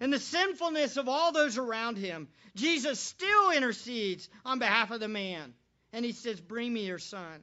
and 0.01 0.11
the 0.11 0.19
sinfulness 0.19 0.97
of 0.97 1.07
all 1.07 1.33
those 1.33 1.59
around 1.59 1.99
him, 1.99 2.29
Jesus 2.57 2.99
still 2.99 3.51
intercedes 3.51 4.31
on 4.47 4.59
behalf 4.59 4.91
of 4.91 5.01
the 5.01 5.09
man. 5.09 5.53
And 5.93 6.05
he 6.05 6.13
says, 6.13 6.41
Bring 6.41 6.73
me 6.73 6.87
your 6.87 6.99
son. 6.99 7.43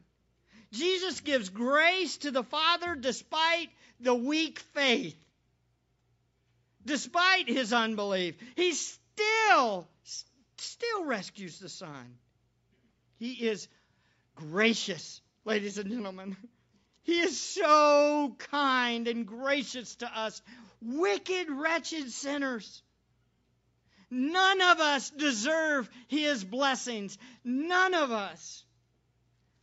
Jesus 0.72 1.22
gives 1.22 1.50
grace 1.50 2.18
to 2.18 2.32
the 2.32 2.44
Father 2.44 2.96
despite 2.96 3.70
the 4.00 4.14
weak 4.14 4.60
faith, 4.60 5.18
despite 6.86 7.48
his 7.48 7.74
unbelief. 7.74 8.36
He 8.56 8.74
still, 8.74 9.88
still 10.58 11.06
rescues 11.06 11.60
the 11.60 11.70
Son. 11.70 12.18
He 13.18 13.34
is 13.34 13.68
gracious, 14.36 15.22
ladies 15.44 15.78
and 15.78 15.90
gentlemen. 15.90 16.38
He 17.04 17.20
is 17.20 17.40
so 17.40 18.36
kind 18.52 19.08
and 19.08 19.26
gracious 19.26 19.96
to 19.96 20.06
us, 20.06 20.42
wicked, 20.82 21.50
wretched 21.50 22.12
sinners. 22.12 22.84
None 24.12 24.62
of 24.62 24.80
us 24.80 25.10
deserve 25.10 25.89
His 26.08 26.43
blessings. 26.43 27.17
None 27.43 27.93
of 27.93 28.12
us. 28.12 28.63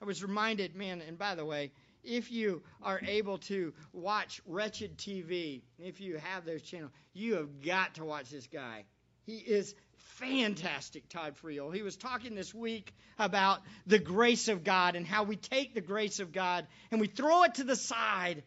I 0.01 0.05
was 0.05 0.23
reminded, 0.23 0.77
man, 0.77 1.03
and 1.07 1.19
by 1.19 1.35
the 1.35 1.45
way, 1.45 1.73
if 2.05 2.31
you 2.31 2.63
are 2.83 3.01
able 3.07 3.39
to 3.39 3.73
watch 3.93 4.41
Wretched 4.47 4.97
TV, 4.99 5.63
if 5.79 6.01
you 6.01 6.19
have 6.19 6.45
those 6.45 6.63
channels, 6.63 6.93
you 7.13 7.35
have 7.35 7.63
got 7.63 7.95
to 7.95 8.05
watch 8.05 8.31
this 8.31 8.47
guy. 8.47 8.85
He 9.25 9.39
is 9.39 9.75
fantastic, 10.19 11.09
Todd 11.09 11.35
Friel. 11.43 11.75
He 11.75 11.83
was 11.83 11.97
talking 11.97 12.35
this 12.35 12.55
week 12.55 12.95
about 13.19 13.61
the 13.87 13.99
grace 13.99 14.49
of 14.49 14.63
God 14.63 14.95
and 14.95 15.07
how 15.07 15.25
we 15.25 15.37
take 15.37 15.75
the 15.75 15.81
grace 15.81 16.21
of 16.21 16.33
God 16.33 16.67
and 16.91 17.01
we 17.01 17.09
throw 17.09 17.43
it 17.43 17.57
to 17.57 17.65
the 17.65 17.77
side 17.77 18.45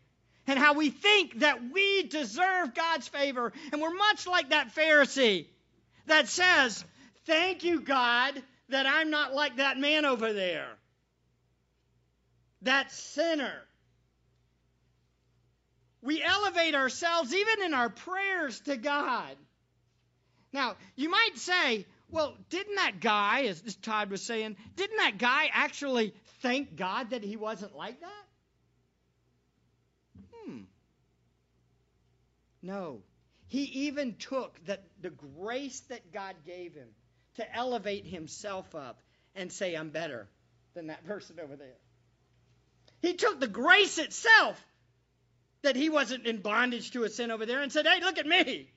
and 0.48 0.58
how 0.58 0.74
we 0.74 0.90
think 0.90 1.40
that 1.40 1.60
we 1.74 2.04
deserve 2.04 2.74
God's 2.74 3.08
favor. 3.08 3.52
And 3.72 3.82
we're 3.82 3.94
much 3.94 4.26
like 4.26 4.50
that 4.52 4.74
Pharisee 4.74 5.48
that 6.10 6.28
says, 6.28 6.84
Thank 7.26 7.64
you, 7.64 7.82
God, 7.82 8.42
that 8.70 8.86
I'm 8.86 9.10
not 9.10 9.34
like 9.34 9.58
that 9.58 9.78
man 9.78 10.06
over 10.06 10.34
there, 10.34 10.70
that 12.64 12.92
sinner. 12.92 13.54
We 16.02 16.24
elevate 16.24 16.76
ourselves 16.76 17.34
even 17.34 17.64
in 17.64 17.74
our 17.74 17.90
prayers 17.90 18.60
to 18.62 18.78
God. 18.78 19.36
Now, 20.54 20.78
you 20.96 21.10
might 21.10 21.32
say, 21.36 21.86
well, 22.10 22.36
didn't 22.50 22.76
that 22.76 23.00
guy, 23.02 23.44
as 23.44 23.62
Todd 23.82 24.10
was 24.10 24.24
saying, 24.24 24.56
didn't 24.76 24.98
that 24.98 25.18
guy 25.18 25.50
actually 25.54 26.14
thank 26.42 26.76
God 26.76 27.12
that 27.12 27.24
he 27.24 27.36
wasn't 27.36 27.76
like 27.76 28.00
that? 28.00 28.26
Hmm. 30.34 30.62
No. 32.62 33.02
He 33.50 33.64
even 33.88 34.16
took 34.16 34.64
that 34.66 34.84
the 35.02 35.12
grace 35.12 35.82
that 35.90 36.12
God 36.12 36.36
gave 36.46 36.74
him 36.74 36.88
to 37.36 37.56
elevate 37.56 38.06
himself 38.06 38.74
up 38.74 39.02
and 39.36 39.52
say, 39.52 39.76
I'm 39.76 39.90
better 39.90 40.28
than 40.74 40.88
that 40.88 41.06
person 41.06 41.40
over 41.44 41.56
there. 41.56 41.78
He 43.02 43.14
took 43.14 43.40
the 43.40 43.48
grace 43.48 43.98
itself 43.98 44.60
that 45.62 45.76
he 45.76 45.90
wasn't 45.90 46.26
in 46.26 46.42
bondage 46.42 46.92
to 46.92 47.04
a 47.04 47.10
sin 47.10 47.32
over 47.32 47.46
there 47.46 47.62
and 47.62 47.72
said, 47.72 47.86
Hey, 47.86 48.00
look 48.02 48.18
at 48.18 48.26
me 48.26 48.72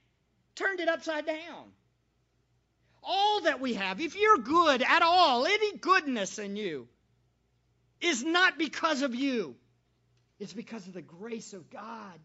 turned 0.55 0.81
it 0.81 0.89
upside 0.89 1.27
down. 1.27 1.73
All 3.03 3.43
that 3.43 3.61
we 3.61 3.75
have, 3.75 4.01
if 4.01 4.17
you're 4.17 4.39
good 4.39 4.83
at 4.83 5.03
all, 5.03 5.45
any 5.45 5.77
goodness 5.77 6.39
in 6.39 6.57
you, 6.57 6.89
is 8.01 8.23
not 8.23 8.59
because 8.59 9.03
of 9.03 9.15
you. 9.15 9.57
It's 10.39 10.53
because 10.53 10.87
of 10.87 10.93
the 10.93 11.03
grace 11.03 11.53
of 11.53 11.71
God. 11.71 12.19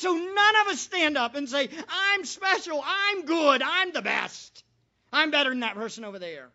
So 0.00 0.14
none 0.14 0.56
of 0.62 0.68
us 0.68 0.80
stand 0.80 1.18
up 1.18 1.34
and 1.34 1.46
say, 1.46 1.68
I'm 1.90 2.24
special, 2.24 2.82
I'm 2.82 3.26
good, 3.26 3.60
I'm 3.62 3.92
the 3.92 4.00
best. 4.00 4.64
I'm 5.12 5.30
better 5.30 5.50
than 5.50 5.60
that 5.60 5.74
person 5.74 6.04
over 6.04 6.18
there. 6.18 6.48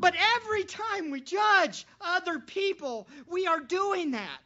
But 0.00 0.14
every 0.36 0.64
time 0.64 1.12
we 1.12 1.20
judge 1.20 1.86
other 2.00 2.40
people, 2.40 3.06
we 3.28 3.46
are 3.46 3.60
doing 3.60 4.10
that. 4.12 4.40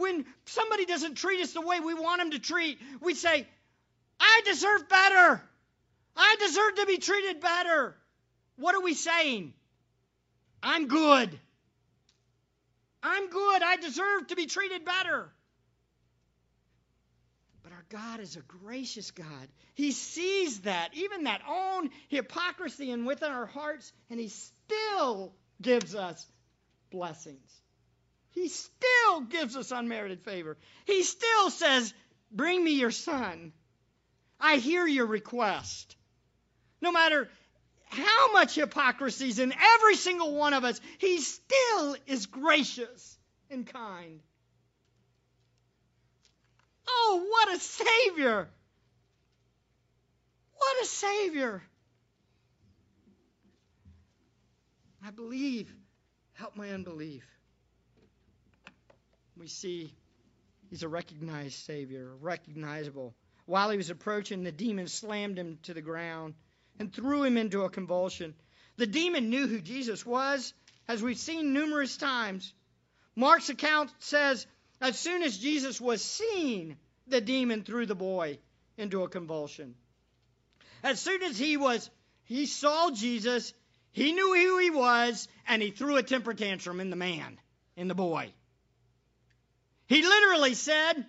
when 0.00 0.24
somebody 0.46 0.86
doesn't 0.86 1.14
treat 1.14 1.40
us 1.42 1.52
the 1.52 1.60
way 1.60 1.78
we 1.78 1.94
want 1.94 2.20
them 2.20 2.30
to 2.32 2.38
treat, 2.38 2.78
we 3.00 3.14
say, 3.14 3.46
I 4.18 4.40
deserve 4.46 4.88
better. 4.88 5.42
I 6.16 6.36
deserve 6.40 6.74
to 6.76 6.86
be 6.86 6.98
treated 6.98 7.40
better. 7.40 7.94
What 8.56 8.74
are 8.74 8.80
we 8.80 8.94
saying? 8.94 9.52
I'm 10.62 10.88
good. 10.88 11.38
I'm 13.02 13.30
good. 13.30 13.62
I 13.62 13.76
deserve 13.76 14.26
to 14.28 14.36
be 14.36 14.46
treated 14.46 14.84
better. 14.84 15.30
God 17.90 18.20
is 18.20 18.36
a 18.36 18.40
gracious 18.40 19.10
God. 19.10 19.48
He 19.74 19.90
sees 19.90 20.60
that, 20.60 20.90
even 20.94 21.24
that 21.24 21.42
own 21.48 21.90
hypocrisy 22.08 22.90
and 22.92 23.06
within 23.06 23.30
our 23.30 23.46
hearts, 23.46 23.92
and 24.08 24.20
He 24.20 24.28
still 24.28 25.32
gives 25.60 25.94
us 25.94 26.24
blessings. 26.90 27.60
He 28.30 28.48
still 28.48 29.22
gives 29.28 29.56
us 29.56 29.72
unmerited 29.72 30.22
favor. 30.22 30.56
He 30.86 31.02
still 31.02 31.50
says, 31.50 31.92
Bring 32.30 32.62
me 32.62 32.72
your 32.72 32.92
son. 32.92 33.52
I 34.38 34.56
hear 34.56 34.86
your 34.86 35.06
request. 35.06 35.96
No 36.80 36.92
matter 36.92 37.28
how 37.88 38.32
much 38.32 38.54
hypocrisy 38.54 39.28
is 39.28 39.40
in 39.40 39.52
every 39.52 39.96
single 39.96 40.36
one 40.36 40.54
of 40.54 40.62
us, 40.62 40.80
he 40.98 41.18
still 41.18 41.96
is 42.06 42.26
gracious 42.26 43.18
and 43.50 43.66
kind. 43.66 44.20
Oh, 46.88 47.26
what 47.28 47.54
a 47.54 47.58
Savior! 47.58 48.48
What 50.54 50.82
a 50.82 50.86
Savior! 50.86 51.62
I 55.04 55.10
believe. 55.10 55.72
Help 56.34 56.56
my 56.56 56.70
unbelief. 56.70 57.24
We 59.36 59.48
see 59.48 59.94
he's 60.68 60.82
a 60.82 60.88
recognized 60.88 61.64
Savior, 61.64 62.14
recognizable. 62.20 63.14
While 63.46 63.70
he 63.70 63.76
was 63.76 63.90
approaching, 63.90 64.42
the 64.42 64.52
demon 64.52 64.86
slammed 64.86 65.38
him 65.38 65.58
to 65.64 65.74
the 65.74 65.82
ground 65.82 66.34
and 66.78 66.92
threw 66.92 67.24
him 67.24 67.36
into 67.36 67.62
a 67.62 67.70
convulsion. 67.70 68.34
The 68.76 68.86
demon 68.86 69.28
knew 69.28 69.46
who 69.46 69.60
Jesus 69.60 70.06
was, 70.06 70.54
as 70.88 71.02
we've 71.02 71.18
seen 71.18 71.52
numerous 71.52 71.96
times. 71.96 72.54
Mark's 73.16 73.50
account 73.50 73.90
says, 73.98 74.46
as 74.80 74.98
soon 74.98 75.22
as 75.22 75.36
Jesus 75.38 75.80
was 75.80 76.02
seen, 76.02 76.76
the 77.06 77.20
demon 77.20 77.62
threw 77.62 77.86
the 77.86 77.94
boy 77.94 78.38
into 78.76 79.02
a 79.02 79.08
convulsion. 79.08 79.74
As 80.82 81.00
soon 81.00 81.22
as 81.22 81.38
he 81.38 81.56
was, 81.56 81.90
he 82.24 82.46
saw 82.46 82.90
Jesus, 82.90 83.52
he 83.92 84.12
knew 84.12 84.34
who 84.34 84.58
he 84.58 84.70
was, 84.70 85.28
and 85.46 85.60
he 85.60 85.70
threw 85.70 85.96
a 85.96 86.02
temper 86.02 86.32
tantrum 86.32 86.80
in 86.80 86.90
the 86.90 86.96
man, 86.96 87.38
in 87.76 87.88
the 87.88 87.94
boy. 87.94 88.32
He 89.86 90.02
literally 90.02 90.54
said, 90.54 91.04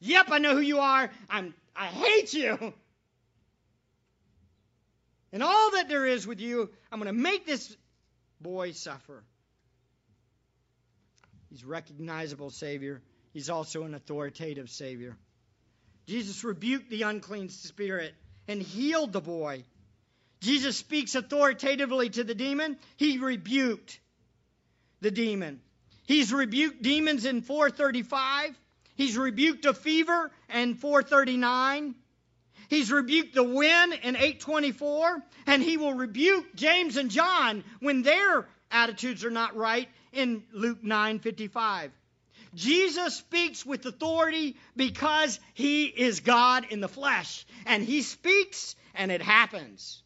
Yep, 0.00 0.26
I 0.30 0.38
know 0.38 0.54
who 0.54 0.60
you 0.60 0.80
are. 0.80 1.10
I'm, 1.30 1.54
I 1.76 1.86
hate 1.86 2.34
you. 2.34 2.74
And 5.32 5.42
all 5.42 5.72
that 5.72 5.88
there 5.88 6.06
is 6.06 6.26
with 6.26 6.40
you, 6.40 6.70
I'm 6.92 7.00
going 7.00 7.14
to 7.14 7.20
make 7.20 7.44
this 7.44 7.76
boy 8.40 8.72
suffer. 8.72 9.24
He's 11.54 11.64
recognizable 11.64 12.50
Savior. 12.50 13.00
He's 13.32 13.48
also 13.48 13.84
an 13.84 13.94
authoritative 13.94 14.68
Savior. 14.68 15.16
Jesus 16.08 16.42
rebuked 16.42 16.90
the 16.90 17.02
unclean 17.02 17.48
spirit 17.48 18.12
and 18.48 18.60
healed 18.60 19.12
the 19.12 19.20
boy. 19.20 19.62
Jesus 20.40 20.76
speaks 20.76 21.14
authoritatively 21.14 22.10
to 22.10 22.24
the 22.24 22.34
demon. 22.34 22.76
He 22.96 23.18
rebuked 23.18 24.00
the 25.00 25.12
demon. 25.12 25.60
He's 26.08 26.32
rebuked 26.32 26.82
demons 26.82 27.24
in 27.24 27.40
435. 27.40 28.58
He's 28.96 29.16
rebuked 29.16 29.64
a 29.64 29.74
fever 29.74 30.32
in 30.52 30.74
439. 30.74 31.94
He's 32.68 32.90
rebuked 32.90 33.32
the 33.32 33.44
wind 33.44 33.92
in 34.02 34.16
824. 34.16 35.22
And 35.46 35.62
he 35.62 35.76
will 35.76 35.94
rebuke 35.94 36.56
James 36.56 36.96
and 36.96 37.12
John 37.12 37.62
when 37.78 38.02
their 38.02 38.48
attitudes 38.72 39.24
are 39.24 39.30
not 39.30 39.54
right 39.54 39.88
in 40.14 40.44
Luke 40.52 40.82
9:55. 40.82 41.90
Jesus 42.54 43.16
speaks 43.16 43.66
with 43.66 43.84
authority 43.84 44.56
because 44.76 45.40
he 45.54 45.86
is 45.86 46.20
God 46.20 46.66
in 46.70 46.80
the 46.80 46.88
flesh. 46.88 47.44
And 47.66 47.82
he 47.82 48.02
speaks 48.02 48.76
and 48.94 49.10
it 49.10 49.22
happens. 49.22 50.02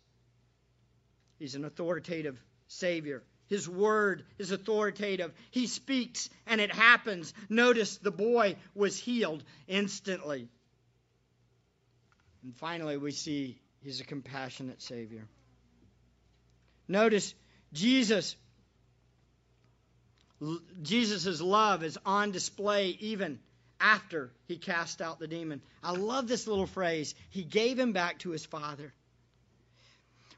He's 1.38 1.54
an 1.54 1.64
authoritative 1.64 2.40
Savior. 2.68 3.22
His 3.48 3.68
word 3.68 4.24
is 4.38 4.50
authoritative. 4.50 5.32
He 5.50 5.66
speaks 5.66 6.28
and 6.46 6.60
it 6.60 6.72
happens. 6.72 7.32
Notice 7.48 7.96
the 7.98 8.10
boy 8.10 8.56
was 8.74 8.98
healed 8.98 9.42
instantly. 9.66 10.48
And 12.42 12.54
finally, 12.56 12.96
we 12.96 13.10
see 13.10 13.58
he's 13.82 14.00
a 14.00 14.04
compassionate 14.04 14.82
Savior. 14.82 15.26
Notice 16.86 17.34
Jesus 17.72 18.36
Jesus' 20.82 21.40
love 21.40 21.82
is 21.82 21.98
on 22.06 22.30
display 22.30 22.96
even 23.00 23.40
after 23.80 24.30
he 24.46 24.56
cast 24.56 25.00
out 25.00 25.18
the 25.18 25.26
demon. 25.26 25.62
I 25.82 25.92
love 25.92 26.28
this 26.28 26.46
little 26.46 26.66
phrase. 26.66 27.14
He 27.30 27.42
gave 27.42 27.78
him 27.78 27.92
back 27.92 28.18
to 28.20 28.30
his 28.30 28.44
father. 28.44 28.92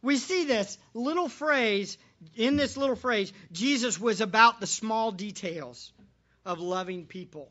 We 0.02 0.16
see 0.16 0.44
this 0.44 0.78
little 0.94 1.28
phrase, 1.28 1.98
in 2.34 2.56
this 2.56 2.76
little 2.76 2.96
phrase, 2.96 3.32
Jesus 3.52 4.00
was 4.00 4.20
about 4.20 4.60
the 4.60 4.66
small 4.66 5.12
details 5.12 5.92
of 6.46 6.58
loving 6.58 7.06
people. 7.06 7.50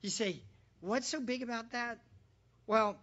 You 0.00 0.10
say, 0.10 0.40
what's 0.80 1.08
so 1.08 1.20
big 1.20 1.42
about 1.42 1.72
that? 1.72 1.98
Well, 2.66 2.96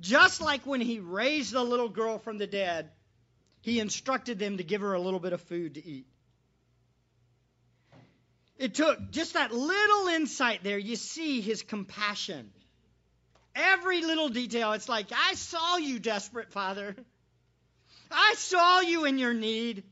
just 0.00 0.40
like 0.40 0.66
when 0.66 0.80
he 0.80 0.98
raised 0.98 1.52
the 1.52 1.62
little 1.62 1.88
girl 1.88 2.18
from 2.18 2.38
the 2.38 2.46
dead, 2.46 2.90
he 3.60 3.78
instructed 3.78 4.38
them 4.38 4.56
to 4.56 4.64
give 4.64 4.80
her 4.80 4.94
a 4.94 5.00
little 5.00 5.20
bit 5.20 5.32
of 5.32 5.40
food 5.42 5.74
to 5.74 5.86
eat. 5.86 6.06
It 8.58 8.74
took 8.74 9.10
just 9.10 9.34
that 9.34 9.52
little 9.52 10.08
insight 10.08 10.62
there. 10.62 10.78
You 10.78 10.96
see 10.96 11.40
his 11.40 11.62
compassion. 11.62 12.50
Every 13.54 14.02
little 14.02 14.28
detail. 14.28 14.72
It's 14.72 14.88
like, 14.88 15.08
I 15.12 15.34
saw 15.34 15.76
you, 15.76 15.98
desperate 15.98 16.52
father. 16.52 16.96
I 18.10 18.34
saw 18.36 18.80
you 18.80 19.04
in 19.04 19.18
your 19.18 19.34
need. 19.34 19.84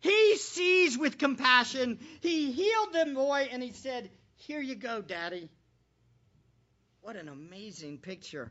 He 0.00 0.36
sees 0.36 0.96
with 0.96 1.18
compassion. 1.18 1.98
He 2.20 2.52
healed 2.52 2.92
the 2.92 3.12
boy 3.12 3.48
and 3.50 3.62
he 3.62 3.72
said, 3.72 4.10
Here 4.36 4.60
you 4.60 4.76
go, 4.76 5.02
Daddy. 5.02 5.48
What 7.00 7.16
an 7.16 7.28
amazing 7.28 7.98
picture. 7.98 8.50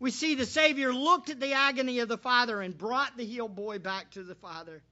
We 0.00 0.10
see 0.10 0.34
the 0.34 0.46
Savior 0.46 0.92
looked 0.92 1.30
at 1.30 1.40
the 1.40 1.54
agony 1.54 2.00
of 2.00 2.08
the 2.08 2.18
father 2.18 2.60
and 2.60 2.76
brought 2.76 3.16
the 3.16 3.24
healed 3.24 3.56
boy 3.56 3.78
back 3.78 4.12
to 4.12 4.22
the 4.22 4.34
father. 4.34 4.82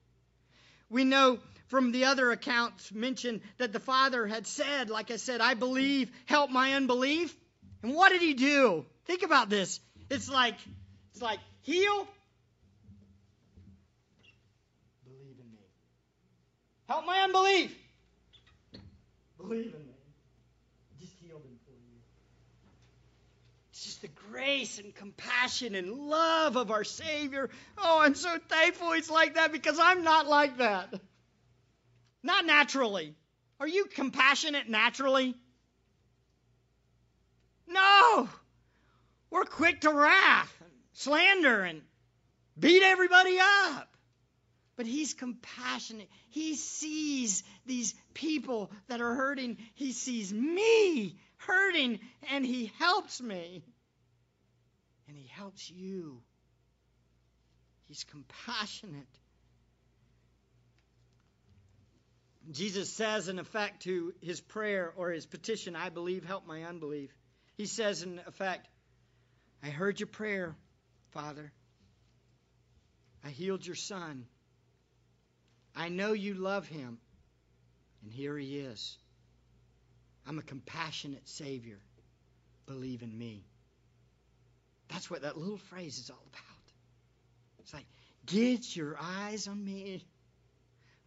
We 0.89 1.05
know 1.05 1.39
from 1.69 1.93
the 1.93 2.05
other 2.05 2.31
accounts 2.31 2.93
mentioned 2.93 3.41
that 3.59 3.73
the 3.73 3.81
father 3.81 4.27
had 4.27 4.47
said, 4.47 4.91
like 4.91 5.11
I 5.11 5.17
said, 5.17 5.41
I 5.41 5.55
believe, 5.55 6.11
help 6.27 6.51
my 6.51 6.75
unbelief. 6.75 7.35
And 7.83 7.95
what 7.95 8.11
did 8.11 8.23
he 8.23 8.35
do? 8.35 8.85
Think 9.07 9.23
about 9.23 9.51
this. 9.51 9.81
It's 10.11 10.31
like 10.31 10.57
it's 11.13 11.23
like 11.23 11.41
heal, 11.63 12.07
believe 15.05 15.37
in 15.41 15.51
me. 15.53 15.59
Help 16.89 17.07
my 17.07 17.21
unbelief. 17.21 17.77
Believe 19.39 19.75
in 19.75 19.87
me. 19.87 19.95
Just 21.01 21.13
healed 21.21 21.43
him 21.43 21.59
for 21.65 21.73
you. 21.73 21.99
It's 23.71 23.85
just 23.85 24.03
the 24.03 24.09
grace 24.31 24.79
and 24.79 24.95
compassion 24.95 25.75
and 25.75 25.91
love 25.93 26.57
of 26.57 26.71
our 26.71 26.85
Savior. 26.85 27.51
Oh, 27.79 28.01
I'm 28.01 28.15
so 28.15 28.39
thankful 28.49 28.93
He's 28.93 29.11
like 29.11 29.35
that 29.35 29.53
because 29.53 29.79
I'm 29.81 30.05
not 30.05 30.27
like 30.27 30.59
that. 30.59 30.93
Not 32.27 32.45
naturally. 32.45 33.15
Are 33.61 33.69
you 33.69 33.85
compassionate 33.85 34.69
naturally? 34.69 35.37
No. 37.69 38.29
We're 39.31 39.45
quick 39.45 39.83
to 39.83 39.93
wrath, 39.93 40.53
and 40.61 40.71
slander, 40.93 41.63
and 41.63 41.83
beat 42.59 42.83
everybody 42.83 43.39
up. 43.41 43.89
But 44.75 44.87
he's 44.87 45.15
compassionate. 45.15 46.09
He 46.31 46.57
sees 46.57 47.45
these 47.65 47.95
people 48.13 48.73
that 48.89 49.01
are 49.01 49.15
hurting. 49.15 49.59
He 49.75 49.93
sees 49.93 50.33
me 50.33 51.17
hurting, 51.37 52.01
and 52.33 52.45
he 52.45 52.73
helps 52.81 53.23
me. 53.23 53.63
And 55.07 55.17
he 55.17 55.29
helps 55.29 55.71
you. 55.71 56.21
He's 57.85 58.03
compassionate. 58.03 59.07
Jesus 62.51 62.93
says, 62.93 63.29
in 63.29 63.39
effect, 63.39 63.83
to 63.83 64.15
his 64.21 64.41
prayer 64.41 64.93
or 64.97 65.11
his 65.11 65.27
petition, 65.27 65.75
I 65.75 65.89
believe, 65.89 66.25
help 66.25 66.47
my 66.47 66.63
unbelief. 66.63 67.11
He 67.57 67.67
says, 67.67 68.03
in 68.03 68.21
effect, 68.27 68.69
I 69.63 69.69
heard 69.69 69.99
your 69.99 70.07
prayer, 70.07 70.55
Father. 71.11 71.53
I 73.25 73.31
healed 73.31 73.67
your 73.67 73.75
son. 73.75 74.27
I 75.75 75.89
know 75.89 76.13
you 76.13 76.35
love 76.35 76.69
him. 76.69 76.99
And 78.03 78.13
here 78.13 78.39
he 78.39 78.59
is. 78.59 78.97
I'm 80.27 80.39
a 80.39 80.43
compassionate 80.43 81.29
Savior. 81.29 81.79
Believe 82.67 83.03
in 83.03 83.17
me. 83.17 83.45
That's 84.89 85.11
what 85.11 85.23
that 85.23 85.37
little 85.37 85.59
phrase 85.59 85.99
is 85.99 86.11
all 86.11 86.25
about. 86.29 86.73
It's 87.61 87.75
like, 87.75 87.87
get 88.25 88.77
your 88.77 88.97
eyes 89.01 89.49
on 89.49 89.65
me. 89.65 90.05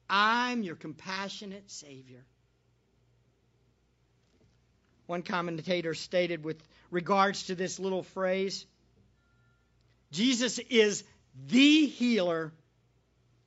I'm 0.10 0.64
your 0.64 0.76
compassionate 0.76 1.70
Savior. 1.70 2.26
One 5.06 5.22
commentator 5.22 5.94
stated 5.94 6.44
with 6.44 6.62
regards 6.92 7.44
to 7.48 7.56
this 7.56 7.80
little 7.80 8.04
phrase 8.04 8.66
Jesus 10.12 10.58
is 10.58 11.04
the 11.48 11.86
healer 11.86 12.52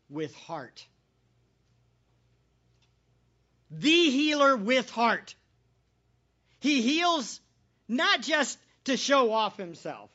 with 0.08 0.34
heart. 0.34 0.86
The 3.70 4.10
healer 4.10 4.56
with 4.56 4.90
heart. 4.90 5.34
He 6.60 6.82
heals 6.82 7.40
not 7.88 8.22
just 8.22 8.58
to 8.84 8.96
show 8.96 9.32
off 9.32 9.56
himself, 9.56 10.10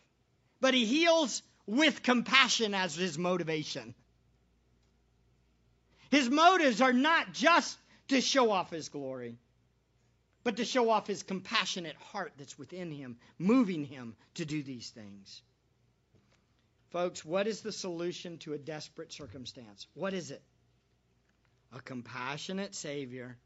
but 0.61 0.73
he 0.73 0.85
heals 0.85 1.41
with 1.65 2.03
compassion 2.03 2.73
as 2.73 2.95
his 2.95 3.17
motivation. 3.17 3.93
His 6.09 6.29
motives 6.29 6.81
are 6.81 6.93
not 6.93 7.33
just 7.33 7.77
to 8.09 8.21
show 8.21 8.51
off 8.51 8.69
his 8.69 8.89
glory, 8.89 9.37
but 10.43 10.57
to 10.57 10.65
show 10.65 10.89
off 10.89 11.07
his 11.07 11.23
compassionate 11.23 11.97
heart 11.97 12.33
that's 12.37 12.57
within 12.57 12.91
him, 12.91 13.17
moving 13.37 13.83
him 13.83 14.15
to 14.35 14.45
do 14.45 14.63
these 14.63 14.89
things. 14.89 15.41
Folks, 16.91 17.25
what 17.25 17.47
is 17.47 17.61
the 17.61 17.71
solution 17.71 18.37
to 18.39 18.53
a 18.53 18.57
desperate 18.57 19.11
circumstance? 19.11 19.87
What 19.93 20.13
is 20.13 20.31
it? 20.31 20.41
A 21.73 21.81
compassionate 21.81 22.73
Savior, 22.75 23.37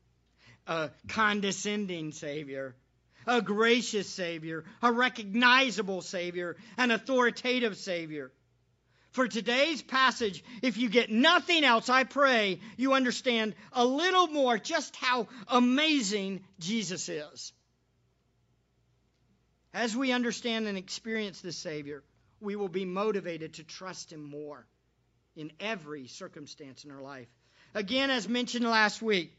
a 0.67 0.91
condescending 1.07 2.11
Savior, 2.11 2.75
a 3.25 3.41
gracious 3.41 4.07
Savior, 4.07 4.63
a 4.81 4.91
recognizable 4.91 6.01
Savior, 6.01 6.55
an 6.77 6.91
authoritative 6.91 7.77
Savior. 7.77 8.31
For 9.11 9.27
today's 9.27 9.81
passage, 9.81 10.41
if 10.61 10.77
you 10.77 10.87
get 10.89 11.09
nothing 11.09 11.65
else, 11.65 11.89
I 11.89 12.05
pray 12.05 12.61
you 12.77 12.93
understand 12.93 13.55
a 13.73 13.85
little 13.85 14.27
more 14.27 14.57
just 14.57 14.95
how 14.95 15.27
amazing 15.49 16.41
Jesus 16.59 17.09
is. 17.09 17.51
As 19.73 19.95
we 19.95 20.13
understand 20.13 20.67
and 20.67 20.77
experience 20.77 21.41
this 21.41 21.57
Savior, 21.57 22.03
we 22.39 22.55
will 22.55 22.69
be 22.69 22.85
motivated 22.85 23.55
to 23.55 23.63
trust 23.63 24.13
Him 24.13 24.23
more 24.23 24.65
in 25.35 25.51
every 25.59 26.07
circumstance 26.07 26.85
in 26.85 26.91
our 26.91 27.01
life. 27.01 27.27
Again, 27.73 28.09
as 28.11 28.29
mentioned 28.29 28.65
last 28.65 29.01
week, 29.01 29.33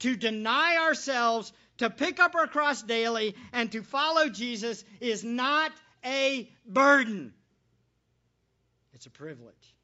to 0.00 0.16
deny 0.16 0.76
ourselves, 0.76 1.52
to 1.78 1.90
pick 1.90 2.20
up 2.20 2.34
our 2.36 2.46
cross 2.46 2.82
daily, 2.82 3.34
and 3.52 3.72
to 3.72 3.82
follow 3.82 4.28
Jesus 4.28 4.84
is 5.00 5.24
not 5.24 5.72
a 6.04 6.48
burden. 6.66 7.32
It's 8.96 9.04
a 9.04 9.10
privilege. 9.10 9.74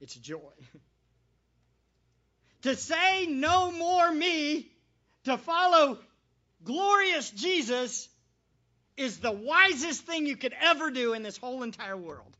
It's 0.00 0.14
a 0.14 0.20
joy. 0.20 0.52
to 2.62 2.76
say 2.76 3.26
no 3.26 3.72
more 3.72 4.12
me, 4.12 4.70
to 5.24 5.36
follow 5.36 5.98
glorious 6.62 7.28
Jesus, 7.28 8.08
is 8.96 9.18
the 9.18 9.32
wisest 9.32 10.02
thing 10.02 10.26
you 10.26 10.36
could 10.36 10.54
ever 10.60 10.92
do 10.92 11.12
in 11.14 11.24
this 11.24 11.36
whole 11.36 11.64
entire 11.64 11.96
world. 11.96 12.36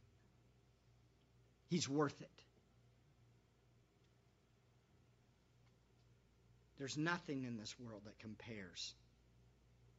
He's 1.66 1.89
worth 1.89 2.20
it. 2.20 2.31
There's 6.79 6.97
nothing 6.97 7.43
in 7.43 7.57
this 7.57 7.74
world 7.81 8.03
that 8.05 8.20
compares 8.20 8.95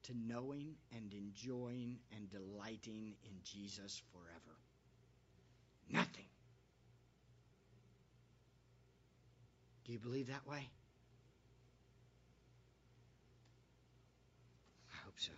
to 0.03 0.13
knowing 0.17 0.75
and 0.95 1.13
enjoying 1.13 1.97
and 2.15 2.29
delighting 2.29 3.15
in 3.25 3.33
Jesus 3.43 4.01
forever. 4.13 4.57
Nothing. 5.91 6.25
Do 9.85 9.93
you 9.93 9.99
believe 9.99 10.27
that 10.27 10.45
way? 10.47 10.67
I 14.91 15.05
hope 15.05 15.13
so. 15.17 15.31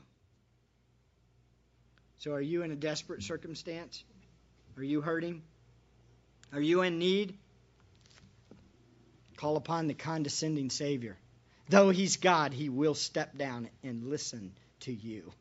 So, 2.17 2.31
are 2.31 2.41
you 2.41 2.63
in 2.63 2.71
a 2.71 2.75
desperate 2.75 3.23
circumstance? 3.23 4.03
Are 4.77 4.83
you 4.83 5.01
hurting? 5.01 5.41
Are 6.51 6.61
you 6.61 6.81
in 6.81 6.97
need? 6.97 7.37
Call 9.37 9.55
upon 9.55 9.87
the 9.87 9.93
condescending 9.93 10.69
Savior. 10.69 11.15
Though 11.69 11.91
He's 11.91 12.17
God, 12.17 12.53
He 12.53 12.69
will 12.69 12.95
step 12.95 13.37
down 13.37 13.69
and 13.83 14.09
listen 14.09 14.51
to 14.81 14.91
you. 14.91 15.31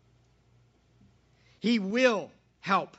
He 1.60 1.78
will 1.78 2.30
help. 2.60 2.96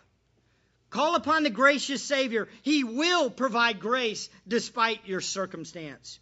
Call 0.89 1.15
upon 1.15 1.43
the 1.43 1.49
gracious 1.49 2.01
Savior. 2.01 2.47
He 2.63 2.83
will 2.83 3.29
provide 3.29 3.79
grace 3.79 4.29
despite 4.47 5.07
your 5.07 5.21
circumstance. 5.21 6.19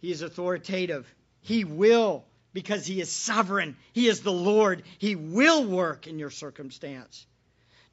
He 0.00 0.10
is 0.10 0.22
authoritative. 0.22 1.12
He 1.40 1.64
will 1.64 2.24
because 2.52 2.86
He 2.86 3.00
is 3.00 3.10
sovereign. 3.10 3.76
He 3.92 4.08
is 4.08 4.20
the 4.20 4.32
Lord. 4.32 4.82
He 4.98 5.16
will 5.16 5.64
work 5.64 6.06
in 6.06 6.18
your 6.18 6.30
circumstance. 6.30 7.26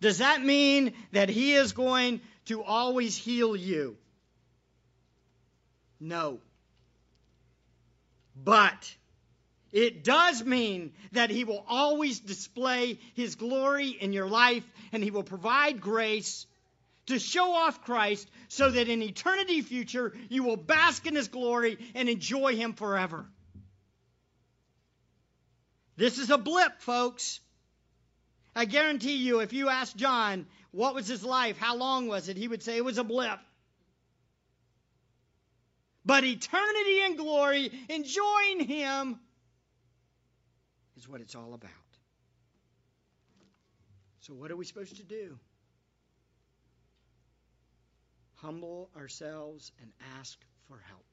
Does 0.02 0.20
that 0.20 0.44
mean 0.44 0.94
that 1.12 1.30
He 1.30 1.54
is 1.54 1.72
going 1.72 2.22
to 2.46 2.64
always 2.64 3.16
heal 3.16 3.56
you? 3.56 3.98
No. 6.00 6.40
But 8.36 8.96
it 9.78 10.04
does 10.04 10.44
mean 10.44 10.92
that 11.12 11.30
He 11.30 11.44
will 11.44 11.64
always 11.68 12.20
display 12.20 12.98
His 13.14 13.36
glory 13.36 13.90
in 13.90 14.12
your 14.12 14.28
life 14.28 14.64
and 14.92 15.04
He 15.04 15.12
will 15.12 15.24
provide 15.24 15.80
grace 15.82 16.48
to 17.06 17.20
show 17.20 17.54
off 17.54 17.84
Christ 17.84 18.28
so 18.48 18.72
that 18.72 18.90
in 18.90 19.04
eternity 19.04 19.62
future 19.62 20.14
you 20.30 20.42
will 20.42 20.58
bask 20.58 21.06
in 21.06 21.14
His 21.14 21.28
glory 21.28 21.78
and 21.94 22.10
enjoy 22.10 22.56
Him 22.56 22.74
forever. 22.74 23.28
This 25.96 26.18
is 26.18 26.32
a 26.32 26.40
blip, 26.40 26.82
folks. 26.82 27.40
I 28.56 28.66
guarantee 28.66 29.18
you, 29.18 29.42
if 29.42 29.54
you 29.54 29.70
ask 29.70 29.96
John, 29.96 30.48
what 30.72 30.96
was 30.96 31.08
his 31.08 31.24
life? 31.24 31.60
How 31.60 31.76
long 31.76 32.08
was 32.08 32.30
it? 32.30 32.38
He 32.38 32.48
would 32.48 32.64
say 32.64 32.78
it 32.78 32.86
was 32.86 32.98
a 32.98 33.04
blip. 33.04 33.40
But 36.04 36.24
eternity 36.24 37.02
and 37.02 37.18
glory, 37.18 37.72
enjoying 37.90 38.62
Him, 38.62 39.20
is 40.98 41.08
what 41.08 41.22
it's 41.22 41.36
all 41.36 41.54
about. 41.54 41.72
So, 44.22 44.34
what 44.34 44.52
are 44.52 44.56
we 44.56 44.66
supposed 44.66 44.98
to 44.98 45.04
do? 45.04 45.38
Humble 48.36 48.90
ourselves 48.96 49.72
and 49.82 49.92
ask 50.20 50.38
for 50.68 50.80
help. 50.88 51.06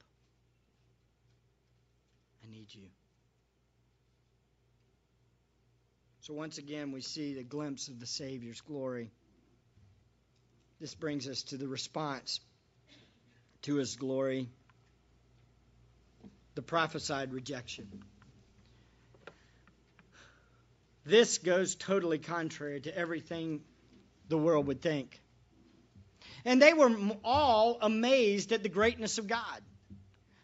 I 2.43 2.51
need 2.51 2.67
you. 2.73 2.87
So, 6.21 6.33
once 6.33 6.57
again, 6.57 6.91
we 6.91 7.01
see 7.01 7.35
the 7.35 7.43
glimpse 7.43 7.87
of 7.87 7.99
the 7.99 8.07
Savior's 8.07 8.61
glory. 8.61 9.11
This 10.79 10.93
brings 10.93 11.27
us 11.27 11.43
to 11.43 11.57
the 11.57 11.67
response 11.67 12.39
to 13.61 13.75
his 13.75 13.95
glory 13.95 14.49
the 16.55 16.61
prophesied 16.61 17.33
rejection. 17.33 18.01
This 21.05 21.37
goes 21.37 21.75
totally 21.75 22.17
contrary 22.17 22.81
to 22.81 22.97
everything 22.97 23.61
the 24.27 24.37
world 24.37 24.67
would 24.67 24.81
think. 24.81 25.21
And 26.43 26.61
they 26.61 26.73
were 26.73 26.95
all 27.23 27.77
amazed 27.81 28.51
at 28.51 28.63
the 28.63 28.69
greatness 28.69 29.17
of 29.17 29.27
God. 29.27 29.61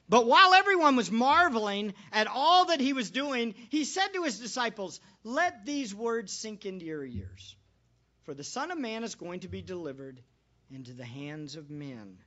But 0.07 0.28
while 0.28 0.53
everyone 0.53 0.95
was 0.95 1.09
marveling 1.09 1.93
at 2.12 2.28
all 2.28 2.66
that 2.66 2.82
he 2.82 2.93
was 2.93 3.12
doing, 3.12 3.55
he 3.70 3.86
said 3.86 4.09
to 4.14 4.24
his 4.24 4.39
disciples, 4.39 4.99
Let 5.24 5.66
these 5.66 5.95
words 5.95 6.34
sink 6.34 6.66
into 6.66 6.86
your 6.86 7.05
ears. 7.05 7.55
For 8.24 8.34
the 8.34 8.43
Son 8.43 8.72
of 8.72 8.78
Man 8.78 9.03
is 9.03 9.16
going 9.16 9.41
to 9.41 9.47
be 9.47 9.62
delivered 9.62 10.22
into 10.70 10.93
the 10.93 11.05
hands 11.05 11.55
of 11.55 11.70
men. 11.70 12.18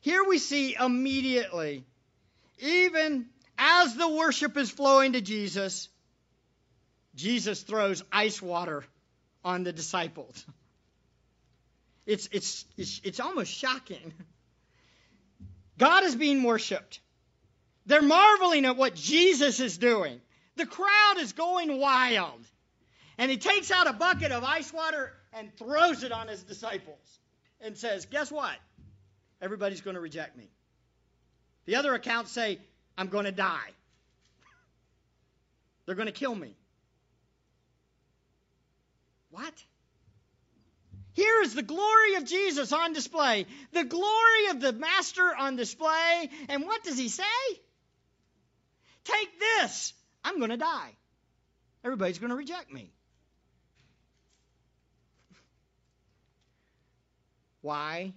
Here 0.00 0.24
we 0.24 0.38
see 0.38 0.74
immediately 0.74 1.84
even 2.58 3.26
as 3.58 3.94
the 3.94 4.08
worship 4.08 4.56
is 4.56 4.70
flowing 4.70 5.12
to 5.12 5.20
Jesus, 5.20 5.88
Jesus 7.16 7.62
throws 7.62 8.04
ice 8.12 8.40
water 8.40 8.84
on 9.44 9.64
the 9.64 9.72
disciples. 9.72 10.44
It's, 12.06 12.28
it's, 12.30 12.64
it's, 12.76 13.00
it's 13.02 13.20
almost 13.20 13.52
shocking. 13.52 14.12
God 15.78 16.04
is 16.04 16.14
being 16.14 16.44
worshiped. 16.44 17.00
They're 17.86 18.02
marveling 18.02 18.64
at 18.64 18.76
what 18.76 18.94
Jesus 18.94 19.58
is 19.60 19.76
doing. 19.76 20.20
The 20.56 20.66
crowd 20.66 21.14
is 21.18 21.32
going 21.32 21.80
wild. 21.80 22.40
And 23.18 23.30
he 23.30 23.38
takes 23.38 23.70
out 23.70 23.86
a 23.86 23.92
bucket 23.92 24.30
of 24.30 24.44
ice 24.44 24.72
water 24.72 25.12
and 25.32 25.54
throws 25.56 26.02
it 26.02 26.12
on 26.12 26.28
his 26.28 26.42
disciples 26.42 27.18
and 27.60 27.76
says, 27.76 28.06
Guess 28.06 28.30
what? 28.30 28.54
Everybody's 29.40 29.80
going 29.80 29.94
to 29.94 30.00
reject 30.00 30.36
me. 30.36 30.48
The 31.64 31.76
other 31.76 31.94
accounts 31.94 32.30
say 32.30 32.58
I'm 32.96 33.08
going 33.08 33.24
to 33.24 33.32
die. 33.32 33.70
They're 35.84 35.94
going 35.94 36.06
to 36.06 36.12
kill 36.12 36.34
me. 36.34 36.54
What? 39.36 39.64
Here 41.12 41.42
is 41.42 41.54
the 41.54 41.62
glory 41.62 42.14
of 42.14 42.24
Jesus 42.24 42.72
on 42.72 42.94
display, 42.94 43.44
the 43.72 43.84
glory 43.84 44.46
of 44.50 44.62
the 44.62 44.72
Master 44.72 45.30
on 45.36 45.56
display. 45.56 46.30
And 46.48 46.64
what 46.64 46.82
does 46.84 46.96
he 46.96 47.10
say? 47.10 47.22
Take 49.04 49.38
this. 49.38 49.92
I'm 50.24 50.38
going 50.38 50.50
to 50.50 50.56
die. 50.56 50.96
Everybody's 51.84 52.18
going 52.18 52.30
to 52.30 52.36
reject 52.36 52.72
me. 52.72 52.90
Why? 57.60 58.14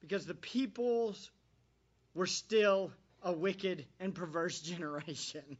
Because 0.00 0.26
the 0.26 0.34
peoples 0.34 1.28
were 2.14 2.26
still 2.26 2.92
a 3.20 3.32
wicked 3.32 3.84
and 3.98 4.14
perverse 4.14 4.60
generation. 4.72 5.56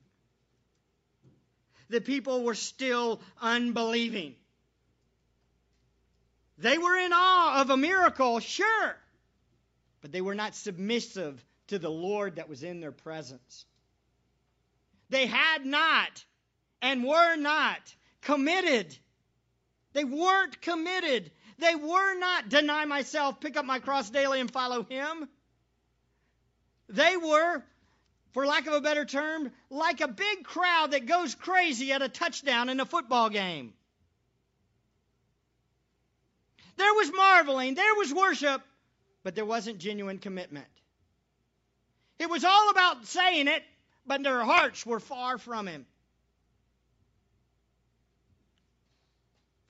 The 1.89 2.01
people 2.01 2.43
were 2.43 2.55
still 2.55 3.21
unbelieving. 3.41 4.35
They 6.59 6.79
were 6.79 6.97
in 6.97 7.13
awe 7.13 7.61
of 7.61 7.71
a 7.71 7.77
miracle, 7.77 8.41
sure, 8.41 8.97
but 10.01 10.11
they 10.11 10.21
were 10.21 10.35
not 10.35 10.55
submissive 10.55 11.45
to 11.69 11.79
the 11.79 11.91
Lord 11.91 12.37
that 12.37 12.49
was 12.49 12.63
in 12.63 12.81
their 12.81 12.93
presence. 12.93 13.67
They 15.11 15.27
had 15.27 15.65
not 15.67 16.25
and 16.81 17.05
were 17.05 17.37
not 17.37 17.95
committed. 18.23 18.97
They 19.93 20.05
weren't 20.05 20.61
committed. 20.61 21.31
They 21.59 21.75
were 21.75 22.19
not 22.19 22.49
deny 22.49 22.85
myself, 22.85 23.41
pick 23.41 23.57
up 23.57 23.65
my 23.65 23.79
cross 23.79 24.11
daily, 24.11 24.41
and 24.41 24.51
follow 24.51 24.83
Him. 24.83 25.29
They 26.89 27.17
were, 27.17 27.63
for 28.37 28.47
lack 28.47 28.67
of 28.67 28.75
a 28.75 28.83
better 28.83 29.07
term, 29.07 29.51
like 29.71 30.03
a 30.03 30.09
big 30.09 30.45
crowd 30.45 30.91
that 30.91 31.07
goes 31.07 31.35
crazy 31.35 31.91
at 31.93 32.03
a 32.03 32.09
touchdown 32.11 32.69
in 32.69 32.79
a 32.81 32.85
football 32.85 33.31
game. 33.31 33.73
There 36.77 36.93
was 36.93 37.11
marveling, 37.17 37.75
there 37.77 37.95
was 37.95 38.13
worship, 38.13 38.61
but 39.25 39.35
there 39.35 39.47
wasn't 39.47 39.79
genuine 39.79 40.19
commitment. 40.19 40.67
It 42.19 42.29
was 42.29 42.45
all 42.45 42.69
about 42.69 43.07
saying 43.07 43.49
it, 43.49 43.63
but 44.07 44.23
their 44.23 44.45
hearts 44.45 44.85
were 44.85 45.01
far 45.01 45.39
from 45.39 45.67
Him. 45.67 45.87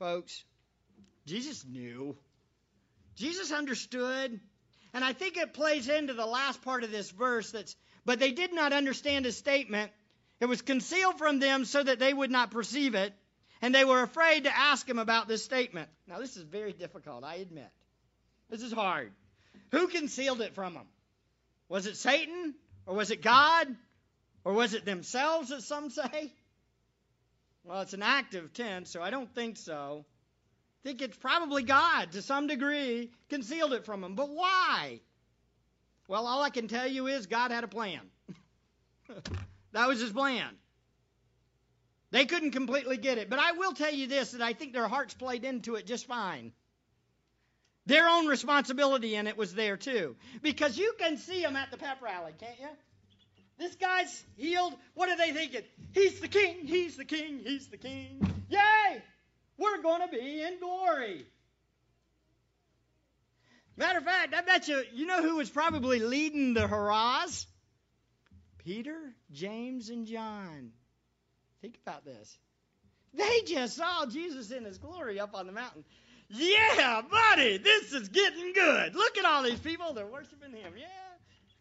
Folks, 0.01 0.43
Jesus 1.25 1.65
knew. 1.65 2.17
Jesus 3.15 3.53
understood. 3.53 4.41
And 4.93 5.05
I 5.05 5.13
think 5.13 5.37
it 5.37 5.55
plays 5.55 5.89
into 5.89 6.15
the 6.15 6.27
last 6.27 6.63
part 6.63 6.83
of 6.83 6.91
this 6.91 7.13
verse 7.13 7.53
that's, 7.53 7.77
but 8.07 8.19
they 8.19 8.33
did 8.33 8.55
not 8.55 8.73
understand 8.73 9.27
his 9.27 9.37
statement. 9.37 9.93
It 10.41 10.47
was 10.47 10.63
concealed 10.63 11.19
from 11.19 11.41
them 11.41 11.65
so 11.65 11.83
that 11.83 11.99
they 11.99 12.15
would 12.15 12.31
not 12.31 12.51
perceive 12.51 12.95
it 12.95 13.13
and 13.61 13.75
they 13.75 13.85
were 13.85 14.03
afraid 14.03 14.45
to 14.45 14.57
ask 14.57 14.89
him 14.89 14.99
about 14.99 15.29
this 15.29 15.45
statement. 15.45 15.89
Now, 16.07 16.19
this 16.19 16.37
is 16.37 16.43
very 16.43 16.73
difficult, 16.73 17.25
I 17.25 17.37
admit. 17.37 17.71
This 18.49 18.63
is 18.63 18.73
hard. 18.73 19.13
Who 19.73 19.89
concealed 19.89 20.41
it 20.41 20.55
from 20.55 20.75
them? 20.75 20.87
Was 21.69 21.87
it 21.87 21.97
Satan? 21.97 22.55
Or 22.87 22.95
was 22.95 23.11
it 23.11 23.23
God? 23.23 23.67
Or 24.45 24.53
was 24.53 24.75
it 24.75 24.85
themselves, 24.85 25.51
as 25.51 25.67
some 25.67 25.91
say? 25.91 26.33
Well, 27.65 27.81
it's 27.81 27.95
an 27.95 28.03
active 28.03 28.53
tense, 28.53 28.91
so 28.91 29.03
I 29.03 29.11
don't 29.11 29.35
think 29.35 29.57
so. 29.57 30.05
I 30.85 30.89
think 30.89 31.03
it's 31.03 31.17
probably 31.17 31.65
God, 31.65 32.13
to 32.13 32.23
some 32.23 32.47
degree, 32.47 33.11
concealed 33.29 33.73
it 33.73 33.85
from 33.85 34.03
them. 34.03 34.15
But 34.15 34.29
why? 34.29 35.01
Well, 36.09 36.27
all 36.27 36.43
I 36.43 36.51
can 36.51 36.69
tell 36.69 36.87
you 36.87 37.07
is 37.07 37.27
God 37.27 37.51
had 37.51 37.65
a 37.65 37.69
plan. 37.69 38.01
that 39.73 39.89
was 39.89 40.01
his 40.01 40.13
plan. 40.13 40.49
They 42.11 42.25
couldn't 42.25 42.53
completely 42.53 42.97
get 42.97 43.19
it. 43.19 43.29
But 43.29 43.41
I 43.41 43.53
will 43.53 43.73
tell 43.73 43.93
you 43.93 44.07
this 44.07 44.31
that 44.33 44.43
I 44.43 44.53
think 44.53 44.73
their 44.73 44.89
hearts 44.89 45.15
played 45.15 45.45
into 45.45 45.75
it 45.75 45.87
just 45.87 46.07
fine. 46.07 46.53
Their 47.87 48.09
own 48.09 48.27
responsibility 48.27 49.15
in 49.15 49.27
it 49.27 49.37
was 49.37 49.55
there 49.55 49.77
too. 49.77 50.17
Because 50.43 50.77
you 50.77 50.95
can 50.99 51.17
see 51.17 51.43
them 51.43 51.57
at 51.57 51.71
the 51.71 51.77
pep 51.77 52.03
rally, 52.03 52.33
can't 52.39 52.59
you? 52.59 52.69
This 53.59 53.75
guy's 53.77 54.25
healed. 54.37 54.75
What 54.95 55.09
are 55.09 55.17
they 55.17 55.33
thinking? 55.33 55.63
He's 55.93 56.21
the 56.21 56.29
king, 56.29 56.67
he's 56.67 56.97
the 56.97 57.05
king, 57.05 57.41
he's 57.43 57.69
the 57.69 57.79
king. 57.79 58.21
Yay! 58.51 59.03
We're 59.57 59.83
going 59.83 60.03
to 60.03 60.09
be 60.09 60.43
in 60.43 60.59
glory. 60.59 61.27
Matter 63.77 63.99
of 63.99 64.05
fact, 64.05 64.35
I 64.35 64.41
bet 64.41 64.69
you, 64.69 64.83
you 64.95 65.07
know 65.07 65.23
who 65.23 65.37
was 65.37 65.51
probably 65.51 65.99
leading 65.99 66.55
the 66.55 66.67
hurrahs? 66.67 67.47
Peter, 68.59 69.15
James, 69.31 69.91
and 69.91 70.07
John. 70.07 70.71
Think 71.61 71.79
about 71.87 72.05
this. 72.05 72.39
They 73.15 73.43
just 73.47 73.77
saw 73.77 74.07
Jesus 74.07 74.51
in 74.51 74.65
his 74.65 74.79
glory 74.79 75.21
up 75.21 75.35
on 75.35 75.47
the 75.47 75.53
mountain. 75.53 75.85
Yeah, 76.29 77.03
buddy, 77.03 77.59
this 77.59 77.93
is 77.93 78.09
getting 78.09 78.53
good. 78.53 78.95
Look 78.95 79.17
at 79.19 79.25
all 79.25 79.43
these 79.43 79.61
people. 79.61 79.93
They're 79.93 80.07
worshiping 80.07 80.53
him. 80.53 80.73
Yeah. 80.77 80.87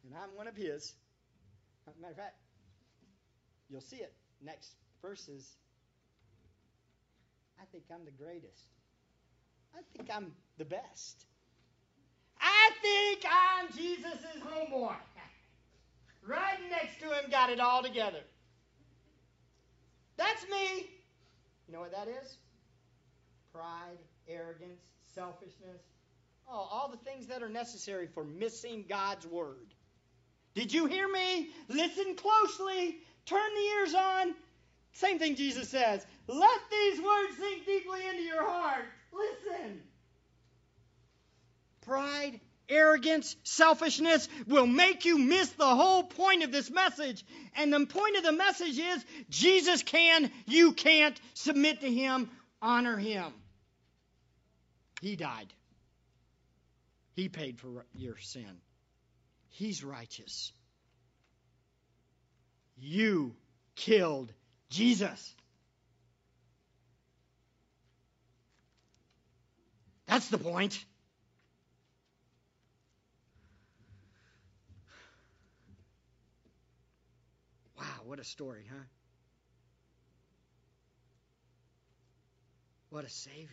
And 0.06 0.16
I'm 0.16 0.36
one 0.36 0.48
of 0.48 0.56
his. 0.56 0.94
Matter 2.02 2.12
of 2.12 2.18
fact, 2.18 2.36
you'll 3.70 3.82
see 3.82 3.98
it. 3.98 4.14
Next 4.44 4.72
verses. 5.02 5.48
I 7.62 7.66
think 7.72 7.84
I'm 7.94 8.06
the 8.06 8.12
greatest. 8.12 8.66
I 9.76 9.82
think 9.96 10.10
I'm 10.14 10.32
the 10.58 10.66
best. 10.66 11.26
I 12.46 12.70
think 12.82 13.26
I'm 13.26 13.76
Jesus' 13.76 14.24
homeboy. 14.44 14.94
right 16.28 16.60
next 16.70 17.00
to 17.00 17.06
him, 17.06 17.32
got 17.32 17.50
it 17.50 17.60
all 17.60 17.82
together. 17.82 18.22
That's 20.16 20.44
me. 20.44 20.88
You 21.68 21.74
know 21.74 21.80
what 21.80 21.92
that 21.92 22.08
is? 22.08 22.38
Pride, 23.52 23.98
arrogance, 24.28 24.82
selfishness. 25.14 25.82
Oh, 26.48 26.68
all 26.72 26.90
the 26.90 26.98
things 27.10 27.26
that 27.28 27.42
are 27.42 27.50
necessary 27.50 28.08
for 28.14 28.24
missing 28.24 28.86
God's 28.88 29.26
word. 29.26 29.74
Did 30.54 30.72
you 30.72 30.86
hear 30.86 31.08
me? 31.12 31.50
Listen 31.68 32.16
closely. 32.16 32.98
Turn 33.26 33.54
the 33.56 33.62
ears 33.62 33.96
on. 33.96 34.36
Same 34.94 35.18
thing 35.18 35.36
Jesus 35.36 35.68
says. 35.68 36.06
Let 36.28 36.60
these 36.70 37.02
words 37.02 37.38
sink 37.40 37.66
deeply 37.66 38.08
into 38.08 38.22
your 38.22 38.48
heart. 38.48 38.86
Listen. 39.12 39.82
Pride, 41.86 42.40
arrogance, 42.68 43.36
selfishness 43.44 44.28
will 44.48 44.66
make 44.66 45.06
you 45.06 45.20
miss 45.20 45.50
the 45.52 45.66
whole 45.66 46.04
point 46.04 46.44
of 46.44 46.52
this 46.52 46.70
message. 46.70 47.24
And 47.56 47.72
the 47.72 47.86
point 47.86 48.18
of 48.18 48.24
the 48.24 48.32
message 48.32 48.80
is 48.80 49.06
Jesus 49.30 49.84
can, 49.84 50.32
you 50.48 50.74
can't. 50.74 51.20
Submit 51.36 51.82
to 51.82 51.92
Him, 51.92 52.30
honor 52.62 52.98
Him. 52.98 53.32
He 55.02 55.16
died, 55.16 55.54
He 57.14 57.30
paid 57.30 57.60
for 57.60 57.86
your 57.94 58.18
sin. 58.18 58.60
He's 59.50 59.84
righteous. 59.84 60.52
You 62.78 63.36
killed 63.76 64.34
Jesus. 64.70 65.34
That's 70.08 70.28
the 70.30 70.38
point. 70.38 70.84
What 78.06 78.20
a 78.20 78.24
story, 78.24 78.66
huh? 78.70 78.84
What 82.90 83.06
a 83.06 83.10
Savior. 83.10 83.48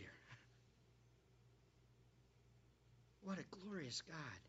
What 3.24 3.38
a 3.38 3.44
glorious 3.56 4.02
God. 4.02 4.40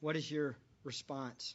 What 0.00 0.16
is 0.16 0.30
your 0.30 0.56
response? 0.82 1.54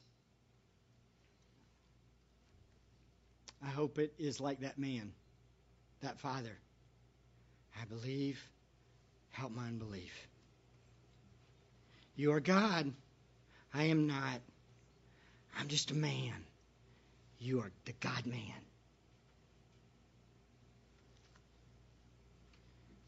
I 3.65 3.69
hope 3.69 3.97
it 3.97 4.13
is 4.19 4.39
like 4.39 4.59
that 4.59 4.77
man, 4.77 5.13
that 6.01 6.19
father. 6.19 6.59
I 7.81 7.85
believe, 7.85 8.39
help 9.31 9.51
my 9.51 9.65
unbelief. 9.65 10.27
You 12.15 12.31
are 12.33 12.39
God. 12.39 12.93
I 13.73 13.85
am 13.85 14.07
not. 14.07 14.41
I'm 15.57 15.67
just 15.67 15.91
a 15.91 15.95
man. 15.95 16.33
You 17.39 17.61
are 17.61 17.71
the 17.85 17.93
God 17.99 18.25
man. 18.25 18.39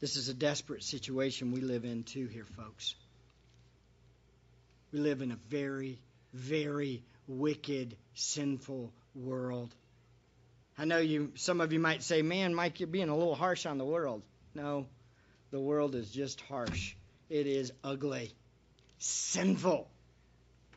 This 0.00 0.16
is 0.16 0.28
a 0.28 0.34
desperate 0.34 0.84
situation 0.84 1.52
we 1.52 1.60
live 1.60 1.84
in, 1.84 2.04
too, 2.04 2.26
here, 2.26 2.46
folks. 2.56 2.94
We 4.92 5.00
live 5.00 5.22
in 5.22 5.32
a 5.32 5.38
very, 5.48 5.98
very 6.32 7.02
wicked, 7.26 7.96
sinful 8.14 8.92
world. 9.14 9.74
I 10.78 10.84
know 10.84 10.98
you 10.98 11.32
some 11.34 11.60
of 11.60 11.72
you 11.72 11.80
might 11.80 12.04
say, 12.04 12.22
"Man, 12.22 12.54
Mike, 12.54 12.78
you're 12.78 12.86
being 12.86 13.08
a 13.08 13.16
little 13.16 13.34
harsh 13.34 13.66
on 13.66 13.78
the 13.78 13.84
world." 13.84 14.22
No. 14.54 14.86
The 15.50 15.60
world 15.60 15.94
is 15.94 16.10
just 16.10 16.40
harsh. 16.42 16.94
It 17.28 17.46
is 17.46 17.72
ugly, 17.82 18.32
sinful. 18.98 19.88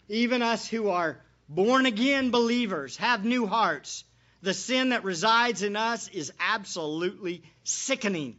even 0.10 0.42
us 0.42 0.68
who 0.68 0.90
are 0.90 1.22
born 1.54 1.86
again 1.86 2.32
believers, 2.32 2.96
have 2.98 3.26
new 3.26 3.46
hearts, 3.46 4.06
the 4.42 4.54
sin 4.54 4.90
that 4.90 5.04
resides 5.04 5.62
in 5.62 5.76
us 5.76 6.08
is 6.08 6.32
absolutely 6.40 7.44
sickening. 7.64 8.38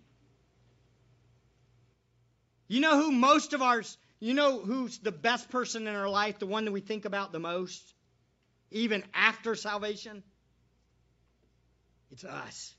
You 2.68 2.80
know 2.80 2.96
who 2.96 3.12
most 3.12 3.52
of 3.52 3.60
ours, 3.60 3.98
you 4.18 4.32
know 4.32 4.60
who's 4.60 4.98
the 4.98 5.12
best 5.12 5.50
person 5.50 5.86
in 5.86 5.94
our 5.94 6.08
life, 6.08 6.38
the 6.38 6.46
one 6.46 6.64
that 6.64 6.72
we 6.72 6.80
think 6.80 7.04
about 7.04 7.32
the 7.32 7.38
most, 7.38 7.82
even 8.70 9.04
after 9.12 9.54
salvation? 9.54 10.22
It's 12.12 12.24
us. 12.24 12.74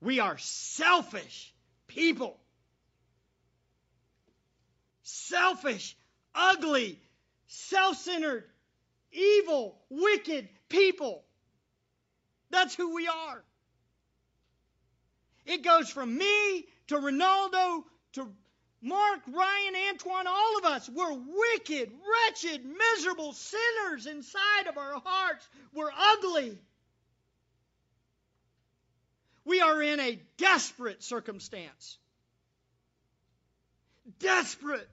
We 0.00 0.18
are 0.18 0.38
selfish 0.38 1.54
people. 1.86 2.36
Selfish, 5.02 5.96
ugly, 6.34 6.98
self 7.50 7.96
centered, 7.96 8.44
evil, 9.12 9.76
wicked 9.90 10.48
people. 10.68 11.24
That's 12.50 12.74
who 12.74 12.94
we 12.94 13.08
are. 13.08 13.42
It 15.46 15.64
goes 15.64 15.90
from 15.90 16.16
me 16.16 16.64
to 16.88 16.96
Ronaldo 16.96 17.82
to 18.12 18.28
Mark, 18.82 19.20
Ryan, 19.26 19.74
Antoine, 19.90 20.26
all 20.26 20.58
of 20.58 20.64
us. 20.64 20.88
We're 20.88 21.12
wicked, 21.12 21.90
wretched, 21.90 22.64
miserable 22.64 23.32
sinners 23.32 24.06
inside 24.06 24.68
of 24.68 24.78
our 24.78 25.00
hearts. 25.04 25.46
We're 25.74 25.90
ugly. 25.96 26.56
We 29.44 29.60
are 29.60 29.82
in 29.82 29.98
a 29.98 30.20
desperate 30.38 31.02
circumstance. 31.02 31.98
Desperate. 34.20 34.88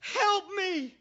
Help 0.00 0.44
me. 0.56 0.94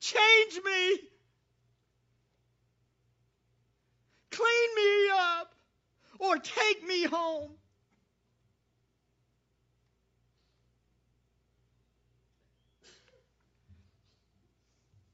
Change 0.00 0.60
me. 0.64 0.98
Clean 4.30 4.74
me 4.76 5.10
up 5.12 5.54
or 6.18 6.36
take 6.36 6.86
me 6.86 7.04
home. 7.04 7.50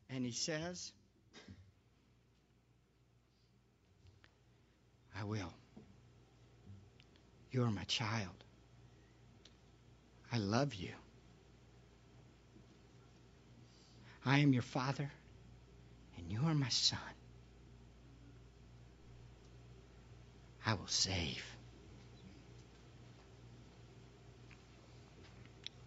And 0.09 0.25
he 0.25 0.33
says, 0.33 0.93
I 5.19 5.25
will. 5.25 5.53
You 7.51 7.65
are 7.65 7.71
my 7.71 7.85
child. 7.85 8.46
I 10.37 10.39
love 10.39 10.75
you. 10.75 10.91
I 14.23 14.41
am 14.41 14.53
your 14.53 14.61
father, 14.61 15.11
and 16.19 16.31
you 16.31 16.41
are 16.45 16.53
my 16.53 16.69
son. 16.69 16.99
I 20.67 20.75
will 20.75 20.89
save. 20.89 21.43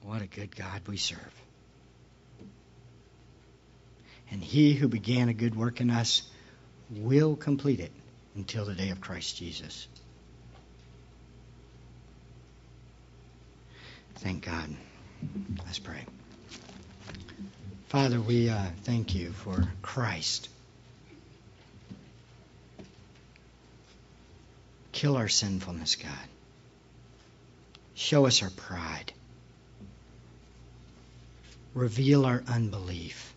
What 0.01 0.23
a 0.23 0.27
good 0.27 0.55
God 0.55 0.81
we 0.87 0.97
serve. 0.97 1.19
And 4.31 4.43
he 4.43 4.73
who 4.73 4.87
began 4.87 5.29
a 5.29 5.33
good 5.35 5.55
work 5.55 5.79
in 5.79 5.91
us 5.91 6.23
will 6.89 7.35
complete 7.35 7.81
it 7.81 7.91
until 8.33 8.65
the 8.65 8.73
day 8.73 8.89
of 8.89 8.99
Christ 8.99 9.37
Jesus. 9.37 9.87
Thank 14.19 14.45
God. 14.45 14.75
Let's 15.65 15.79
pray. 15.79 16.03
Father, 17.87 18.19
we 18.19 18.49
uh, 18.49 18.65
thank 18.83 19.15
you 19.15 19.31
for 19.31 19.67
Christ. 19.81 20.49
Kill 24.91 25.15
our 25.15 25.29
sinfulness, 25.29 25.95
God. 25.95 26.11
Show 27.95 28.25
us 28.25 28.43
our 28.43 28.49
pride. 28.49 29.13
Reveal 31.73 32.25
our 32.25 32.43
unbelief. 32.47 33.33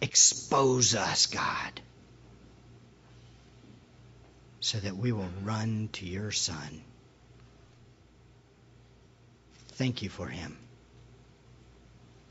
Expose 0.00 0.94
us, 0.94 1.26
God, 1.26 1.80
so 4.60 4.78
that 4.78 4.96
we 4.96 5.12
will 5.12 5.28
run 5.44 5.90
to 5.94 6.06
your 6.06 6.30
Son. 6.30 6.82
Thank 9.78 10.02
you 10.02 10.08
for 10.08 10.26
him, 10.26 10.56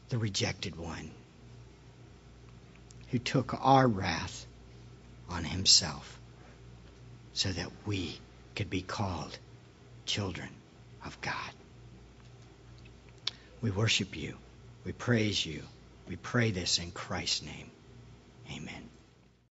the 0.09 0.17
rejected 0.17 0.75
one, 0.75 1.11
who 3.07 3.19
took 3.19 3.55
our 3.65 3.87
wrath 3.87 4.45
on 5.29 5.45
himself 5.45 6.19
so 7.31 7.49
that 7.53 7.71
we 7.85 8.19
could 8.53 8.69
be 8.69 8.81
called 8.81 9.39
children 10.05 10.49
of 11.05 11.21
God. 11.21 11.53
We 13.61 13.71
worship 13.71 14.17
you. 14.17 14.35
We 14.83 14.91
praise 14.91 15.45
you. 15.45 15.63
We 16.05 16.17
pray 16.17 16.51
this 16.51 16.79
in 16.79 16.91
Christ's 16.91 17.43
name. 17.43 17.71
Amen. 18.51 18.89